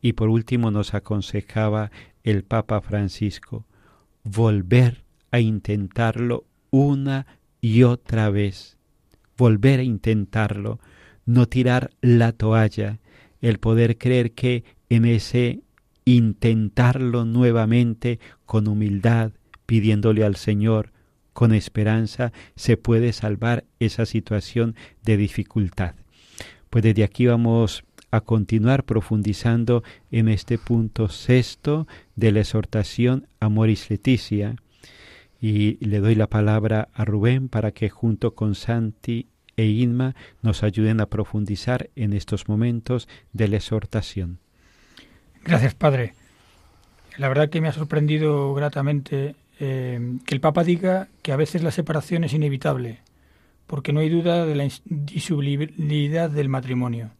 Y 0.00 0.14
por 0.14 0.28
último 0.28 0.70
nos 0.70 0.94
aconsejaba 0.94 1.90
el 2.22 2.44
Papa 2.44 2.80
Francisco 2.80 3.66
volver 4.24 5.04
a 5.30 5.40
intentarlo 5.40 6.44
una 6.70 7.26
y 7.60 7.82
otra 7.82 8.30
vez, 8.30 8.78
volver 9.36 9.80
a 9.80 9.84
intentarlo, 9.84 10.80
no 11.26 11.46
tirar 11.46 11.90
la 12.00 12.32
toalla, 12.32 12.98
el 13.40 13.58
poder 13.58 13.98
creer 13.98 14.32
que 14.32 14.64
en 14.88 15.04
ese 15.04 15.60
intentarlo 16.04 17.24
nuevamente 17.24 18.18
con 18.46 18.68
humildad, 18.68 19.32
pidiéndole 19.66 20.24
al 20.24 20.36
Señor, 20.36 20.92
con 21.32 21.52
esperanza, 21.52 22.32
se 22.56 22.76
puede 22.76 23.12
salvar 23.12 23.64
esa 23.80 24.06
situación 24.06 24.76
de 25.02 25.16
dificultad. 25.16 25.94
Pues 26.70 26.84
desde 26.84 27.04
aquí 27.04 27.26
vamos 27.26 27.84
a 28.10 28.20
continuar 28.20 28.84
profundizando 28.84 29.82
en 30.10 30.28
este 30.28 30.58
punto 30.58 31.08
sexto 31.08 31.88
de 32.14 32.32
la 32.32 32.40
exhortación 32.40 33.26
Amoris 33.40 33.90
Leticia, 33.90 34.56
y 35.40 35.84
le 35.84 36.00
doy 36.00 36.14
la 36.14 36.28
palabra 36.28 36.88
a 36.94 37.04
Rubén 37.04 37.48
para 37.48 37.72
que 37.72 37.90
junto 37.90 38.34
con 38.34 38.54
Santi 38.54 39.26
e 39.56 39.66
Inma 39.66 40.14
nos 40.42 40.62
ayuden 40.62 41.00
a 41.00 41.06
profundizar 41.06 41.90
en 41.96 42.12
estos 42.12 42.48
momentos 42.48 43.08
de 43.32 43.48
la 43.48 43.56
exhortación. 43.56 44.38
Gracias, 45.44 45.74
Padre. 45.74 46.14
La 47.16 47.28
verdad 47.28 47.50
que 47.50 47.60
me 47.60 47.68
ha 47.68 47.72
sorprendido 47.72 48.54
gratamente 48.54 49.36
eh, 49.60 50.18
que 50.26 50.34
el 50.34 50.40
Papa 50.40 50.64
diga 50.64 51.08
que 51.22 51.32
a 51.32 51.36
veces 51.36 51.62
la 51.62 51.70
separación 51.70 52.24
es 52.24 52.32
inevitable, 52.32 53.00
porque 53.66 53.92
no 53.92 54.00
hay 54.00 54.08
duda 54.08 54.46
de 54.46 54.54
la 54.54 54.64
indisolubilidad 54.64 56.30
del 56.30 56.48
matrimonio. 56.48 57.10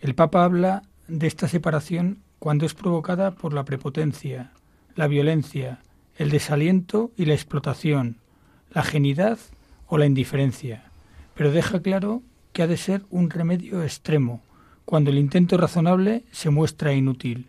El 0.00 0.14
Papa 0.14 0.44
habla 0.44 0.82
de 1.08 1.26
esta 1.26 1.48
separación 1.48 2.18
cuando 2.38 2.66
es 2.66 2.74
provocada 2.74 3.32
por 3.32 3.52
la 3.52 3.64
prepotencia, 3.64 4.52
la 4.94 5.08
violencia, 5.08 5.80
el 6.16 6.30
desaliento 6.30 7.10
y 7.16 7.24
la 7.24 7.34
explotación, 7.34 8.18
la 8.70 8.82
genidad 8.82 9.38
o 9.86 9.98
la 9.98 10.06
indiferencia, 10.06 10.87
pero 11.38 11.52
deja 11.52 11.80
claro 11.80 12.24
que 12.52 12.64
ha 12.64 12.66
de 12.66 12.76
ser 12.76 13.04
un 13.10 13.30
remedio 13.30 13.84
extremo, 13.84 14.42
cuando 14.84 15.10
el 15.10 15.18
intento 15.18 15.56
razonable 15.56 16.24
se 16.32 16.50
muestra 16.50 16.94
inútil. 16.94 17.46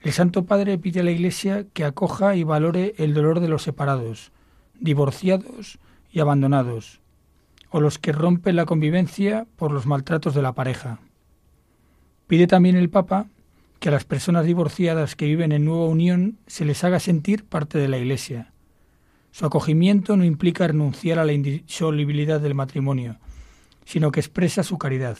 El 0.00 0.12
Santo 0.12 0.44
Padre 0.44 0.78
pide 0.78 1.00
a 1.00 1.02
la 1.02 1.10
Iglesia 1.10 1.66
que 1.72 1.84
acoja 1.84 2.36
y 2.36 2.44
valore 2.44 2.94
el 2.98 3.14
dolor 3.14 3.40
de 3.40 3.48
los 3.48 3.64
separados, 3.64 4.30
divorciados 4.78 5.80
y 6.12 6.20
abandonados, 6.20 7.00
o 7.70 7.80
los 7.80 7.98
que 7.98 8.12
rompen 8.12 8.54
la 8.54 8.64
convivencia 8.64 9.48
por 9.56 9.72
los 9.72 9.84
maltratos 9.84 10.32
de 10.36 10.42
la 10.42 10.52
pareja. 10.52 11.00
Pide 12.28 12.46
también 12.46 12.76
el 12.76 12.90
Papa 12.90 13.26
que 13.80 13.88
a 13.88 13.92
las 13.92 14.04
personas 14.04 14.46
divorciadas 14.46 15.16
que 15.16 15.26
viven 15.26 15.50
en 15.50 15.64
nueva 15.64 15.86
unión 15.86 16.38
se 16.46 16.64
les 16.64 16.84
haga 16.84 17.00
sentir 17.00 17.44
parte 17.44 17.78
de 17.78 17.88
la 17.88 17.98
Iglesia. 17.98 18.52
Su 19.30 19.46
acogimiento 19.46 20.16
no 20.16 20.24
implica 20.24 20.66
renunciar 20.66 21.18
a 21.18 21.24
la 21.24 21.32
indisolubilidad 21.32 22.40
del 22.40 22.54
matrimonio, 22.54 23.16
sino 23.84 24.10
que 24.10 24.20
expresa 24.20 24.62
su 24.62 24.78
caridad. 24.78 25.18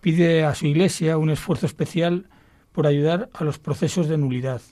Pide 0.00 0.44
a 0.44 0.54
su 0.54 0.66
Iglesia 0.66 1.18
un 1.18 1.30
esfuerzo 1.30 1.66
especial 1.66 2.28
por 2.72 2.86
ayudar 2.86 3.28
a 3.32 3.44
los 3.44 3.58
procesos 3.58 4.08
de 4.08 4.18
nulidad. 4.18 4.62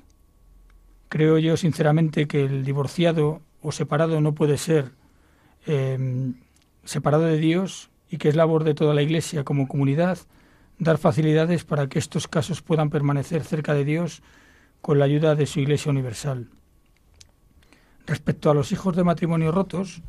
Creo 1.08 1.38
yo 1.38 1.56
sinceramente 1.56 2.26
que 2.26 2.44
el 2.44 2.64
divorciado 2.64 3.42
o 3.62 3.72
separado 3.72 4.20
no 4.20 4.34
puede 4.34 4.58
ser 4.58 4.92
eh, 5.66 6.32
separado 6.84 7.24
de 7.24 7.38
Dios 7.38 7.90
y 8.10 8.18
que 8.18 8.28
es 8.28 8.36
labor 8.36 8.64
de 8.64 8.74
toda 8.74 8.94
la 8.94 9.02
Iglesia 9.02 9.44
como 9.44 9.68
comunidad 9.68 10.18
dar 10.78 10.98
facilidades 10.98 11.64
para 11.64 11.88
que 11.88 11.98
estos 11.98 12.28
casos 12.28 12.62
puedan 12.62 12.90
permanecer 12.90 13.44
cerca 13.44 13.74
de 13.74 13.84
Dios 13.84 14.22
con 14.80 14.98
la 14.98 15.06
ayuda 15.06 15.34
de 15.34 15.46
su 15.46 15.60
Iglesia 15.60 15.90
Universal. 15.90 16.48
Respecto 18.06 18.50
a 18.50 18.54
los 18.54 18.70
hijos 18.70 18.94
de 18.94 19.04
matrimonio 19.04 19.50
rotos, 19.50 20.00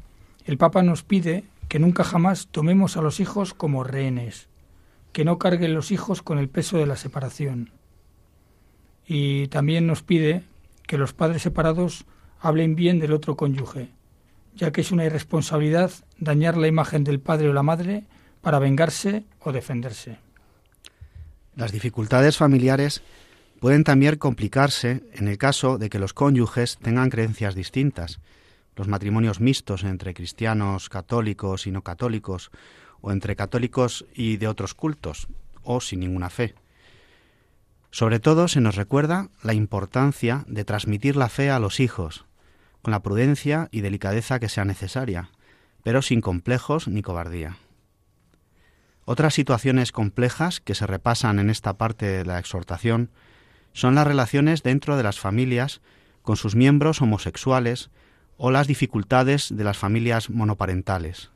el 0.46 0.58
Papa 0.58 0.84
nos 0.84 1.04
pide 1.04 1.44
que 1.68 1.80
nunca 1.80 2.04
jamás 2.04 2.48
tomemos 2.48 2.96
a 2.96 3.02
los 3.02 3.20
hijos 3.20 3.54
como 3.54 3.84
rehenes, 3.84 4.48
que 5.12 5.26
no 5.26 5.40
carguen 5.40 5.74
los 5.74 5.92
hijos 5.92 6.22
con 6.22 6.38
el 6.38 6.48
peso 6.48 6.78
de 6.78 6.86
la 6.86 6.96
separación. 6.96 7.72
Y 9.06 9.48
también 9.48 9.88
nos 9.88 10.04
pide 10.04 10.44
que 10.86 10.98
los 10.98 11.14
padres 11.14 11.42
separados 11.42 12.06
hablen 12.40 12.76
bien 12.76 13.00
del 13.00 13.14
otro 13.14 13.36
cónyuge, 13.36 13.90
ya 14.56 14.72
que 14.72 14.82
es 14.82 14.92
una 14.92 15.06
irresponsabilidad 15.06 15.92
dañar 16.20 16.56
la 16.56 16.68
imagen 16.68 17.04
del 17.04 17.20
padre 17.20 17.50
o 17.50 17.54
la 17.54 17.64
madre 17.64 18.06
para 18.42 18.60
vengarse 18.60 19.26
o 19.40 19.52
defenderse. 19.52 20.20
Las 21.56 21.72
dificultades 21.72 22.38
familiares 22.38 23.02
pueden 23.60 23.84
también 23.84 24.18
complicarse 24.18 25.04
en 25.14 25.28
el 25.28 25.38
caso 25.38 25.78
de 25.78 25.90
que 25.90 26.00
los 26.00 26.14
cónyuges 26.14 26.78
tengan 26.78 27.10
creencias 27.10 27.56
distintas. 27.56 28.20
Los 28.76 28.88
matrimonios 28.88 29.40
mixtos 29.40 29.84
entre 29.84 30.14
cristianos, 30.14 30.90
católicos 30.90 31.66
y 31.66 31.72
no 31.72 31.82
católicos, 31.82 32.52
o 33.02 33.12
entre 33.12 33.36
católicos 33.36 34.06
y 34.14 34.38
de 34.38 34.48
otros 34.48 34.74
cultos, 34.74 35.28
o 35.64 35.82
sin 35.82 36.02
ninguna 36.02 36.30
fe. 36.30 36.56
Sobre 37.90 38.20
todo 38.20 38.48
se 38.48 38.62
nos 38.62 38.76
recuerda 38.76 39.30
la 39.42 39.54
importancia 39.54 40.46
de 40.48 40.66
transmitir 40.66 41.16
la 41.16 41.30
fe 41.30 41.50
a 41.50 41.60
los 41.60 41.80
hijos, 41.80 42.26
con 42.82 42.92
la 42.92 43.02
prudencia 43.02 43.70
y 43.72 43.82
delicadeza 43.82 44.40
que 44.40 44.50
sea 44.50 44.66
necesaria, 44.66 45.32
pero 45.84 46.02
sin 46.02 46.22
complejos 46.22 46.88
ni 46.88 47.02
cobardía. 47.02 47.58
Otras 49.06 49.34
situaciones 49.34 49.92
complejas 49.92 50.60
que 50.60 50.76
se 50.76 50.86
repasan 50.86 51.40
en 51.40 51.50
esta 51.50 51.78
parte 51.78 52.06
de 52.06 52.26
la 52.26 52.40
exhortación 52.40 53.10
son 53.78 53.94
las 53.94 54.08
relaciones 54.08 54.64
dentro 54.64 54.98
de 54.98 55.04
las 55.04 55.20
familias 55.20 55.82
con 56.24 56.36
sus 56.36 56.56
miembros 56.56 57.00
homosexuales 57.00 57.92
o 58.36 58.50
las 58.50 58.66
dificultades 58.66 59.56
de 59.56 59.64
las 59.64 59.78
familias 59.78 60.32
monoparentales. 60.32 61.30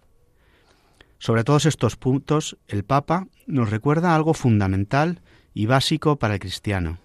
Sobre 1.19 1.43
todos 1.43 1.67
estos 1.67 1.97
puntos, 1.97 2.58
el 2.67 2.84
Papa 2.84 3.27
nos 3.45 3.69
recuerda 3.69 4.15
algo 4.15 4.34
fundamental 4.34 5.21
y 5.54 5.67
básico 5.67 6.15
para 6.15 6.34
el 6.34 6.39
cristiano, 6.39 6.97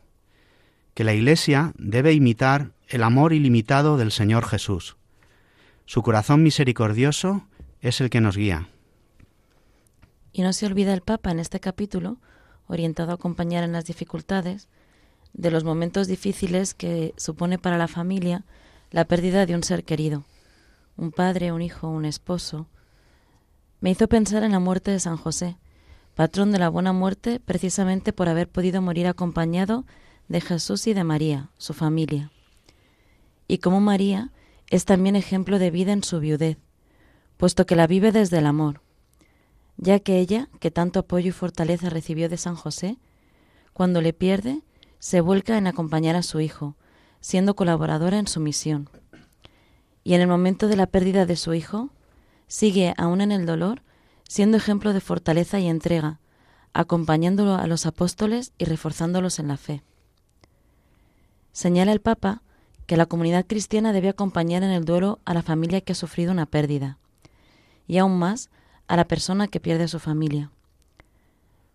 que 0.95 1.05
la 1.05 1.13
Iglesia 1.13 1.75
debe 1.77 2.15
imitar 2.15 2.71
el 2.89 3.03
amor 3.03 3.35
ilimitado 3.35 3.99
del 3.99 4.13
Señor 4.13 4.47
Jesús. 4.47 4.97
Su 5.85 6.01
corazón 6.01 6.43
misericordioso 6.43 7.47
es 7.83 8.01
el 8.01 8.09
que 8.09 8.23
nos 8.23 8.39
guía. 8.39 8.71
Y 10.33 10.41
no 10.41 10.55
se 10.55 10.65
olvida 10.65 10.95
el 10.95 11.03
Papa 11.03 11.31
en 11.31 11.41
este 11.41 11.61
capítulo, 11.61 12.17
orientado 12.69 13.11
a 13.11 13.17
acompañar 13.17 13.65
en 13.65 13.73
las 13.73 13.85
dificultades, 13.85 14.71
de 15.37 15.51
los 15.51 15.65
momentos 15.65 16.09
difíciles 16.09 16.73
que 16.73 17.15
supone 17.19 17.59
para 17.59 17.77
la 17.77 17.89
familia 17.89 18.45
la 18.91 19.05
pérdida 19.05 19.45
de 19.45 19.55
un 19.55 19.63
ser 19.63 19.85
querido, 19.85 20.25
un 20.97 21.13
padre, 21.13 21.53
un 21.53 21.61
hijo, 21.61 21.89
un 21.89 22.07
esposo. 22.07 22.67
Me 23.81 23.91
hizo 23.91 24.09
pensar 24.09 24.43
en 24.45 24.53
la 24.53 24.61
muerte 24.61 24.91
de 24.91 24.99
San 24.99 25.19
José, 25.19 25.59
patrón 26.15 26.53
de 26.53 26.59
la 26.59 26.71
buena 26.71 26.95
muerte 26.95 27.39
precisamente 27.39 28.15
por 28.15 28.29
haber 28.31 28.49
podido 28.49 28.81
morir 28.81 29.07
acompañado 29.07 29.85
de 30.29 30.41
Jesús 30.41 30.87
y 30.87 30.95
de 30.95 31.05
María, 31.05 31.51
su 31.59 31.75
familia. 31.75 32.33
Y 33.47 33.59
como 33.59 33.81
María 33.81 34.33
es 34.71 34.87
también 34.87 35.17
ejemplo 35.17 35.59
de 35.59 35.71
vida 35.71 35.93
en 35.93 36.03
su 36.03 36.19
viudez, 36.19 36.57
puesto 37.37 37.67
que 37.67 37.77
la 37.77 37.87
vive 37.87 38.11
desde 38.11 38.39
el 38.39 38.47
amor, 38.47 38.81
ya 39.77 40.01
que 40.01 40.19
ella, 40.19 40.49
que 40.61 40.71
tanto 40.71 41.01
apoyo 41.01 41.29
y 41.29 41.33
fortaleza 41.33 41.91
recibió 41.91 42.31
de 42.31 42.39
San 42.39 42.57
José, 42.57 42.97
cuando 43.75 44.01
le 44.01 44.15
pierde, 44.15 44.63
se 44.99 45.21
vuelca 45.21 45.59
en 45.59 45.67
acompañar 45.67 46.17
a 46.17 46.23
su 46.23 46.41
hijo, 46.41 46.77
siendo 47.21 47.57
colaboradora 47.57 48.19
en 48.19 48.27
su 48.27 48.41
misión. 48.41 48.89
Y 50.05 50.15
en 50.15 50.21
el 50.21 50.29
momento 50.29 50.69
de 50.69 50.77
la 50.77 50.87
pérdida 50.87 51.27
de 51.27 51.37
su 51.37 51.55
hijo, 51.55 51.91
sigue 52.47 52.95
aún 52.97 53.21
en 53.21 53.33
el 53.33 53.47
dolor, 53.47 53.83
siendo 54.29 54.57
ejemplo 54.57 54.93
de 54.93 55.01
fortaleza 55.01 55.59
y 55.59 55.69
entrega, 55.69 56.21
acompañándolo 56.73 57.55
a 57.55 57.67
los 57.67 57.87
apóstoles 57.87 58.53
y 58.59 58.65
reforzándolos 58.65 59.39
en 59.39 59.49
la 59.49 59.57
fe. 59.57 59.83
Señala 61.53 61.93
el 61.93 62.01
Papa 62.01 62.43
que 62.87 62.97
la 62.97 63.07
comunidad 63.07 63.47
cristiana 63.47 63.93
debe 63.93 64.09
acompañar 64.09 64.63
en 64.63 64.71
el 64.71 64.85
duelo 64.85 65.21
a 65.25 65.35
la 65.35 65.43
familia 65.43 65.81
que 65.81 65.93
ha 65.93 65.97
sufrido 65.97 66.33
una 66.33 66.47
pérdida, 66.47 66.99
y 67.89 67.99
aún 67.99 68.19
más 68.19 68.51
a 68.89 68.97
la 68.97 69.09
persona 69.09 69.49
que 69.49 69.59
pierde 69.61 69.85
a 69.85 69.89
su 69.89 69.99
familia, 69.99 70.51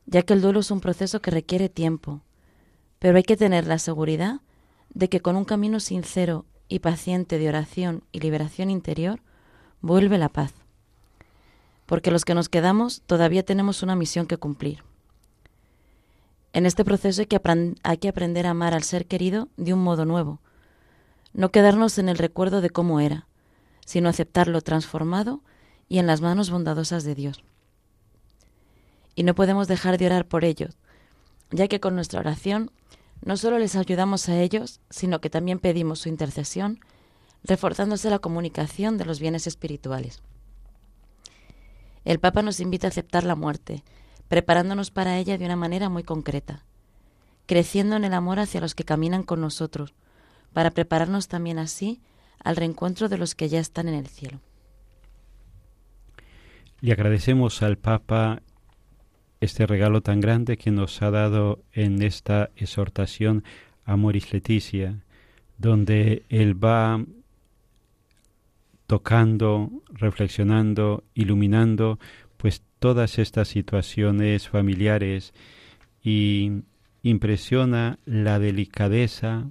ya 0.05 0.21
que 0.21 0.34
el 0.34 0.41
duelo 0.41 0.62
es 0.62 0.71
un 0.71 0.79
proceso 0.79 1.21
que 1.21 1.31
requiere 1.31 1.67
tiempo, 1.67 2.21
pero 3.02 3.18
hay 3.18 3.24
que 3.24 3.36
tener 3.36 3.66
la 3.66 3.80
seguridad 3.80 4.42
de 4.94 5.10
que 5.10 5.22
con 5.22 5.36
un 5.36 5.44
camino 5.44 5.80
sincero 5.80 6.46
y 6.68 6.80
paciente 6.80 7.40
de 7.40 7.50
oración 7.50 8.04
y 8.12 8.20
liberación 8.20 8.70
interior 8.70 9.22
vuelve 9.82 10.20
la 10.20 10.30
paz. 10.30 10.54
Porque 11.88 12.12
los 12.12 12.26
que 12.26 12.36
nos 12.36 12.48
quedamos 12.48 13.02
todavía 13.08 13.42
tenemos 13.42 13.82
una 13.82 13.96
misión 13.96 14.28
que 14.28 14.38
cumplir. 14.38 14.84
En 16.54 16.68
este 16.68 16.86
proceso 16.86 17.24
hay 17.24 17.98
que, 17.98 18.08
aprender 18.08 18.46
a 18.46 18.52
amar 18.52 18.76
al 18.76 18.84
ser 18.84 19.08
querido 19.08 19.48
de 19.58 19.74
un 19.74 19.82
modo 19.84 20.06
nuevo, 20.06 20.40
no 21.34 21.50
quedarnos 21.50 21.98
en 21.98 22.08
el 22.08 22.20
recuerdo 22.20 22.62
de 22.62 22.70
cómo 22.70 23.00
era, 23.00 23.26
sino 23.84 24.10
aceptarlo 24.10 24.62
transformado 24.62 25.42
y 25.90 25.98
en 25.98 26.06
las 26.06 26.22
manos 26.22 26.52
bondadosas 26.52 27.04
de 27.04 27.16
Dios. 27.16 27.44
Y 29.16 29.24
no 29.24 29.34
podemos 29.34 29.68
dejar 29.68 29.98
de 29.98 30.06
orar 30.06 30.28
por 30.28 30.46
ellos, 30.46 30.78
ya 31.52 31.68
que 31.68 31.80
con 31.80 31.96
nuestra 31.96 32.20
oración 32.20 32.72
no 33.24 33.38
solo 33.38 33.60
les 33.60 33.76
ayudamos 33.76 34.30
a 34.30 34.40
ellos, 34.40 34.80
sino 34.90 35.22
que 35.22 35.30
también 35.30 35.60
pedimos 35.60 36.00
su 36.00 36.10
intercesión, 36.10 36.80
reforzándose 37.44 38.10
la 38.10 38.20
comunicación 38.20 38.98
de 38.98 39.06
los 39.06 39.20
bienes 39.20 39.48
espirituales. 39.48 40.22
El 42.04 42.20
Papa 42.20 42.42
nos 42.42 42.60
invita 42.60 42.88
a 42.88 42.90
aceptar 42.90 43.24
la 43.24 43.36
muerte, 43.36 43.84
preparándonos 44.28 44.90
para 44.90 45.18
ella 45.18 45.38
de 45.38 45.46
una 45.46 45.56
manera 45.56 45.90
muy 45.90 46.04
concreta, 46.04 46.64
creciendo 47.46 47.96
en 47.96 48.06
el 48.06 48.14
amor 48.14 48.40
hacia 48.40 48.62
los 48.62 48.74
que 48.74 48.86
caminan 48.86 49.24
con 49.24 49.42
nosotros, 49.42 49.94
para 50.54 50.72
prepararnos 50.72 51.28
también 51.28 51.60
así 51.60 52.02
al 52.44 52.56
reencuentro 52.56 53.08
de 53.08 53.18
los 53.18 53.36
que 53.36 53.50
ya 53.50 53.60
están 53.60 53.88
en 53.88 53.96
el 53.96 54.08
cielo. 54.08 54.40
Le 56.80 56.92
agradecemos 56.94 57.62
al 57.62 57.78
Papa 57.78 58.42
este 59.41 59.65
regalo 59.65 60.01
tan 60.01 60.21
grande 60.21 60.56
que 60.56 60.71
nos 60.71 61.01
ha 61.01 61.12
dado 61.12 61.63
en 61.73 62.01
esta 62.01 62.51
exhortación 62.56 63.43
Amoris 63.84 64.32
Leticia, 64.32 65.04
donde 65.58 66.23
Él 66.30 66.63
va 66.63 67.04
tocando, 68.88 69.69
reflexionando, 69.89 71.04
iluminando, 71.13 71.99
pues 72.38 72.62
todas 72.80 73.19
estas 73.19 73.47
situaciones 73.47 74.47
familiares 74.47 75.34
y 76.04 76.63
impresiona 77.04 77.99
la 78.06 78.38
delicadeza, 78.38 79.47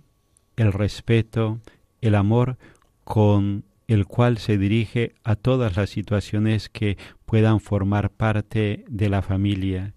el 0.56 0.72
respeto, 0.72 1.60
el 2.00 2.14
amor 2.14 2.58
con 3.04 3.64
el 3.90 4.06
cual 4.06 4.38
se 4.38 4.56
dirige 4.56 5.14
a 5.24 5.34
todas 5.34 5.76
las 5.76 5.90
situaciones 5.90 6.68
que 6.68 6.96
puedan 7.26 7.58
formar 7.58 8.10
parte 8.10 8.84
de 8.88 9.08
la 9.08 9.20
familia. 9.20 9.94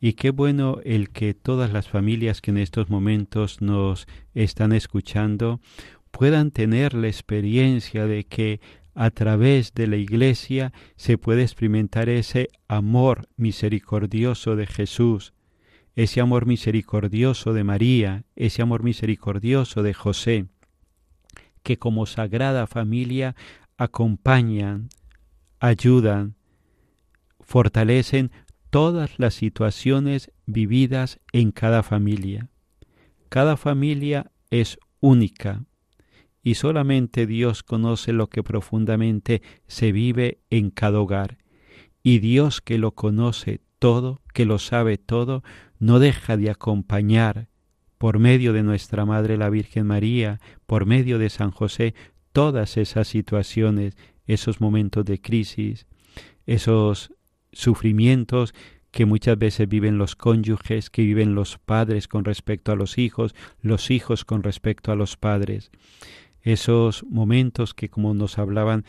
Y 0.00 0.14
qué 0.14 0.30
bueno 0.30 0.80
el 0.84 1.10
que 1.10 1.34
todas 1.34 1.72
las 1.72 1.88
familias 1.88 2.40
que 2.40 2.50
en 2.50 2.58
estos 2.58 2.90
momentos 2.90 3.62
nos 3.62 4.08
están 4.34 4.72
escuchando 4.72 5.60
puedan 6.10 6.50
tener 6.50 6.94
la 6.94 7.06
experiencia 7.06 8.06
de 8.06 8.24
que 8.24 8.60
a 8.96 9.10
través 9.10 9.72
de 9.72 9.86
la 9.86 9.98
Iglesia 9.98 10.72
se 10.96 11.16
puede 11.16 11.42
experimentar 11.42 12.08
ese 12.08 12.48
amor 12.66 13.28
misericordioso 13.36 14.56
de 14.56 14.66
Jesús, 14.66 15.32
ese 15.94 16.20
amor 16.20 16.44
misericordioso 16.44 17.52
de 17.52 17.62
María, 17.62 18.24
ese 18.34 18.62
amor 18.62 18.82
misericordioso 18.82 19.84
de 19.84 19.94
José, 19.94 20.46
que 21.68 21.78
como 21.78 22.06
sagrada 22.06 22.66
familia 22.66 23.36
acompañan, 23.76 24.88
ayudan, 25.60 26.34
fortalecen 27.40 28.30
todas 28.70 29.18
las 29.18 29.34
situaciones 29.34 30.32
vividas 30.46 31.20
en 31.30 31.52
cada 31.52 31.82
familia. 31.82 32.48
Cada 33.28 33.58
familia 33.58 34.32
es 34.48 34.78
única 35.00 35.66
y 36.42 36.54
solamente 36.54 37.26
Dios 37.26 37.62
conoce 37.62 38.14
lo 38.14 38.28
que 38.28 38.42
profundamente 38.42 39.42
se 39.66 39.92
vive 39.92 40.38
en 40.48 40.70
cada 40.70 41.00
hogar. 41.00 41.36
Y 42.02 42.20
Dios 42.20 42.62
que 42.62 42.78
lo 42.78 42.92
conoce 42.92 43.60
todo, 43.78 44.22
que 44.32 44.46
lo 44.46 44.58
sabe 44.58 44.96
todo, 44.96 45.44
no 45.78 45.98
deja 45.98 46.38
de 46.38 46.48
acompañar 46.48 47.47
por 47.98 48.18
medio 48.18 48.52
de 48.52 48.62
nuestra 48.62 49.04
Madre 49.04 49.36
la 49.36 49.50
Virgen 49.50 49.86
María, 49.86 50.40
por 50.66 50.86
medio 50.86 51.18
de 51.18 51.28
San 51.28 51.50
José, 51.50 51.94
todas 52.32 52.76
esas 52.76 53.08
situaciones, 53.08 53.96
esos 54.26 54.60
momentos 54.60 55.04
de 55.04 55.20
crisis, 55.20 55.86
esos 56.46 57.12
sufrimientos 57.52 58.54
que 58.90 59.04
muchas 59.04 59.38
veces 59.38 59.68
viven 59.68 59.98
los 59.98 60.16
cónyuges, 60.16 60.90
que 60.90 61.02
viven 61.02 61.34
los 61.34 61.58
padres 61.58 62.08
con 62.08 62.24
respecto 62.24 62.72
a 62.72 62.76
los 62.76 62.98
hijos, 62.98 63.34
los 63.60 63.90
hijos 63.90 64.24
con 64.24 64.42
respecto 64.42 64.92
a 64.92 64.96
los 64.96 65.16
padres. 65.16 65.70
Esos 66.40 67.04
momentos 67.04 67.74
que, 67.74 67.90
como 67.90 68.14
nos 68.14 68.38
hablaban 68.38 68.84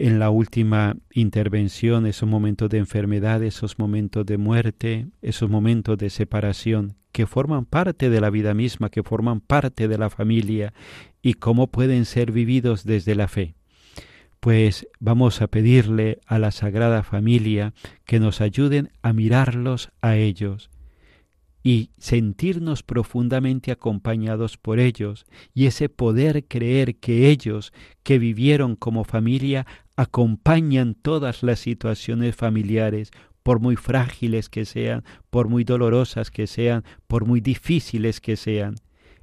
en 0.00 0.18
la 0.18 0.30
última 0.30 0.96
intervención, 1.12 2.06
esos 2.06 2.26
momentos 2.26 2.70
de 2.70 2.78
enfermedad, 2.78 3.42
esos 3.42 3.78
momentos 3.78 4.24
de 4.24 4.38
muerte, 4.38 5.08
esos 5.20 5.50
momentos 5.50 5.98
de 5.98 6.08
separación, 6.08 6.94
que 7.12 7.26
forman 7.26 7.66
parte 7.66 8.08
de 8.08 8.18
la 8.22 8.30
vida 8.30 8.54
misma, 8.54 8.88
que 8.88 9.02
forman 9.02 9.40
parte 9.40 9.88
de 9.88 9.98
la 9.98 10.08
familia 10.08 10.72
y 11.20 11.34
cómo 11.34 11.66
pueden 11.66 12.06
ser 12.06 12.32
vividos 12.32 12.84
desde 12.84 13.14
la 13.14 13.28
fe. 13.28 13.54
Pues 14.40 14.88
vamos 15.00 15.42
a 15.42 15.48
pedirle 15.48 16.20
a 16.24 16.38
la 16.38 16.50
Sagrada 16.50 17.02
Familia 17.02 17.74
que 18.06 18.20
nos 18.20 18.40
ayuden 18.40 18.90
a 19.02 19.12
mirarlos 19.12 19.90
a 20.00 20.16
ellos 20.16 20.70
y 21.62 21.90
sentirnos 21.98 22.82
profundamente 22.82 23.70
acompañados 23.70 24.56
por 24.56 24.78
ellos 24.78 25.26
y 25.54 25.66
ese 25.66 25.88
poder 25.88 26.46
creer 26.46 26.96
que 26.96 27.28
ellos 27.28 27.72
que 28.02 28.18
vivieron 28.18 28.76
como 28.76 29.04
familia 29.04 29.66
acompañan 30.00 30.94
todas 30.94 31.42
las 31.42 31.58
situaciones 31.58 32.34
familiares, 32.34 33.10
por 33.42 33.60
muy 33.60 33.76
frágiles 33.76 34.48
que 34.48 34.64
sean, 34.64 35.04
por 35.28 35.50
muy 35.50 35.62
dolorosas 35.62 36.30
que 36.30 36.46
sean, 36.46 36.84
por 37.06 37.26
muy 37.26 37.42
difíciles 37.42 38.22
que 38.22 38.36
sean. 38.36 38.76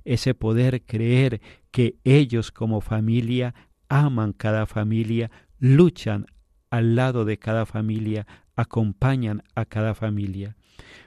Ese 0.06 0.36
poder 0.36 0.84
creer 0.84 1.42
que 1.72 1.96
ellos 2.04 2.52
como 2.52 2.82
familia 2.82 3.56
aman 3.90 4.34
cada 4.34 4.68
familia, 4.68 5.32
luchan 5.58 6.28
al 6.70 6.96
lado 6.96 7.26
de 7.26 7.40
cada 7.40 7.66
familia, 7.66 8.28
acompañan 8.56 9.42
a 9.56 9.66
cada 9.66 9.96
familia. 9.96 10.58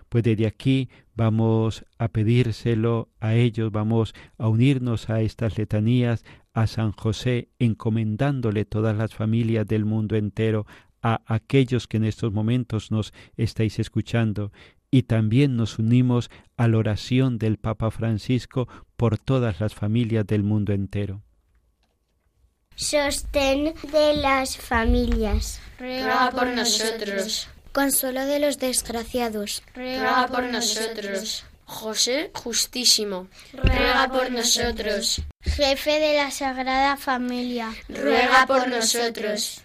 Pues 0.09 0.25
desde 0.25 0.49
aquí 0.49 0.89
vamos 1.15 1.85
a 1.97 2.09
pedírselo 2.09 3.09
a 3.21 3.35
ellos, 3.35 3.71
vamos 3.71 4.15
a 4.37 4.49
unirnos 4.49 5.11
a 5.11 5.21
estas 5.21 5.57
letanías, 5.57 6.25
a 6.53 6.67
San 6.67 6.93
José, 6.93 7.49
encomendándole 7.59 8.65
todas 8.65 8.97
las 8.97 9.15
familias 9.15 9.67
del 9.67 9.85
mundo 9.85 10.17
entero, 10.17 10.67
a 11.03 11.23
aquellos 11.27 11.87
que 11.87 11.97
en 11.97 12.05
estos 12.05 12.33
momentos 12.33 12.91
nos 12.91 13.13
estáis 13.37 13.79
escuchando, 13.79 14.53
y 14.91 15.05
también 15.05 15.57
nos 15.57 15.79
unimos 15.79 16.31
a 16.57 16.69
la 16.69 16.79
oración 16.79 17.39
del 17.39 17.59
Papa 17.59 17.91
Francisco 17.91 18.69
por 18.97 19.19
todas 19.19 19.61
las 19.61 19.75
familias 19.75 20.27
del 20.27 20.43
mundo 20.43 20.73
entero. 20.73 21.23
Sostén 22.75 23.75
de 23.93 24.15
las 24.17 24.57
familias. 24.57 25.61
Ruega 25.79 26.31
por 26.31 26.49
nosotros. 26.49 27.49
Consuelo 27.73 28.25
de 28.25 28.41
los 28.41 28.59
desgraciados. 28.59 29.63
Ruega 29.75 30.27
por 30.27 30.45
nosotros. 30.45 31.45
José 31.71 32.33
Justísimo. 32.35 33.29
Ruega 33.53 34.09
por 34.11 34.31
nosotros. 34.33 35.23
Jefe 35.41 36.01
de 36.01 36.17
la 36.17 36.31
Sagrada 36.33 36.97
Familia. 36.97 37.73
Ruega 37.89 38.45
por 38.47 38.69
nosotros. 38.69 39.63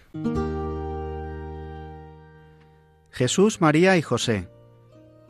Jesús, 3.10 3.60
María 3.60 3.96
y 3.96 4.02
José. 4.02 4.48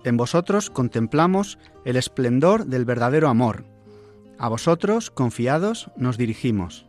En 0.05 0.19
vosotros 0.19 0.69
contemplamos 0.69 1.59
el 1.87 1.97
esplendor 1.97 2.67
del 2.67 2.85
verdadero 2.85 3.29
amor. 3.29 3.65
A 4.39 4.49
vosotros, 4.49 5.11
confiados, 5.11 5.91
nos 5.97 6.19
dirigimos. 6.19 6.87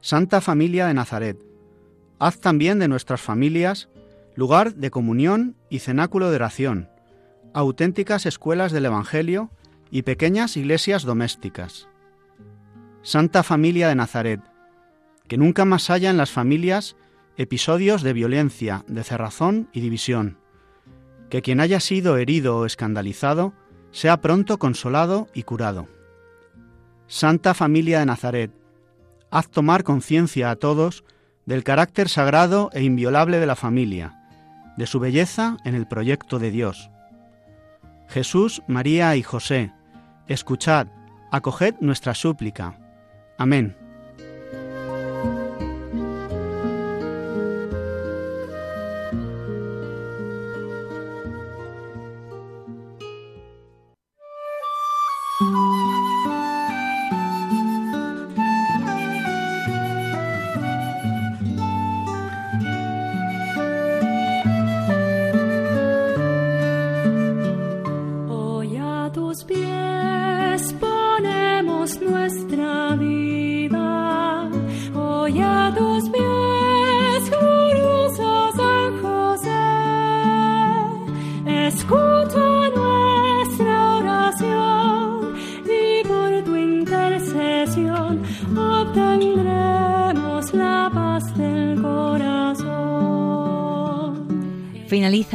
Santa 0.00 0.40
Familia 0.40 0.86
de 0.86 0.94
Nazaret, 0.94 1.38
haz 2.18 2.40
también 2.40 2.78
de 2.78 2.88
nuestras 2.88 3.20
familias 3.20 3.90
lugar 4.34 4.74
de 4.74 4.90
comunión 4.90 5.56
y 5.68 5.80
cenáculo 5.80 6.30
de 6.30 6.36
oración, 6.36 6.88
auténticas 7.54 8.26
escuelas 8.26 8.72
del 8.72 8.86
Evangelio 8.86 9.50
y 9.90 10.02
pequeñas 10.02 10.56
iglesias 10.56 11.02
domésticas. 11.02 11.88
Santa 13.02 13.42
Familia 13.42 13.88
de 13.88 13.94
Nazaret, 13.94 14.40
que 15.28 15.36
nunca 15.36 15.64
más 15.64 15.90
haya 15.90 16.10
en 16.10 16.16
las 16.16 16.30
familias 16.30 16.96
episodios 17.36 18.02
de 18.02 18.12
violencia, 18.12 18.84
de 18.86 19.02
cerrazón 19.04 19.68
y 19.72 19.80
división. 19.80 20.38
Que 21.30 21.42
quien 21.42 21.60
haya 21.60 21.80
sido 21.80 22.16
herido 22.18 22.58
o 22.58 22.66
escandalizado 22.66 23.54
sea 23.90 24.20
pronto 24.20 24.58
consolado 24.58 25.28
y 25.34 25.42
curado. 25.42 25.88
Santa 27.06 27.54
Familia 27.54 28.00
de 28.00 28.06
Nazaret, 28.06 28.52
haz 29.30 29.48
tomar 29.48 29.84
conciencia 29.84 30.50
a 30.50 30.56
todos 30.56 31.04
del 31.46 31.64
carácter 31.64 32.08
sagrado 32.08 32.70
e 32.72 32.82
inviolable 32.82 33.38
de 33.38 33.46
la 33.46 33.56
familia, 33.56 34.18
de 34.76 34.86
su 34.86 35.00
belleza 35.00 35.56
en 35.64 35.74
el 35.74 35.86
proyecto 35.86 36.38
de 36.38 36.50
Dios. 36.50 36.90
Jesús, 38.12 38.62
María 38.66 39.16
y 39.16 39.22
José, 39.22 39.72
escuchad, 40.28 40.86
acoged 41.30 41.76
nuestra 41.80 42.14
súplica. 42.14 42.78
Amén. 43.38 43.81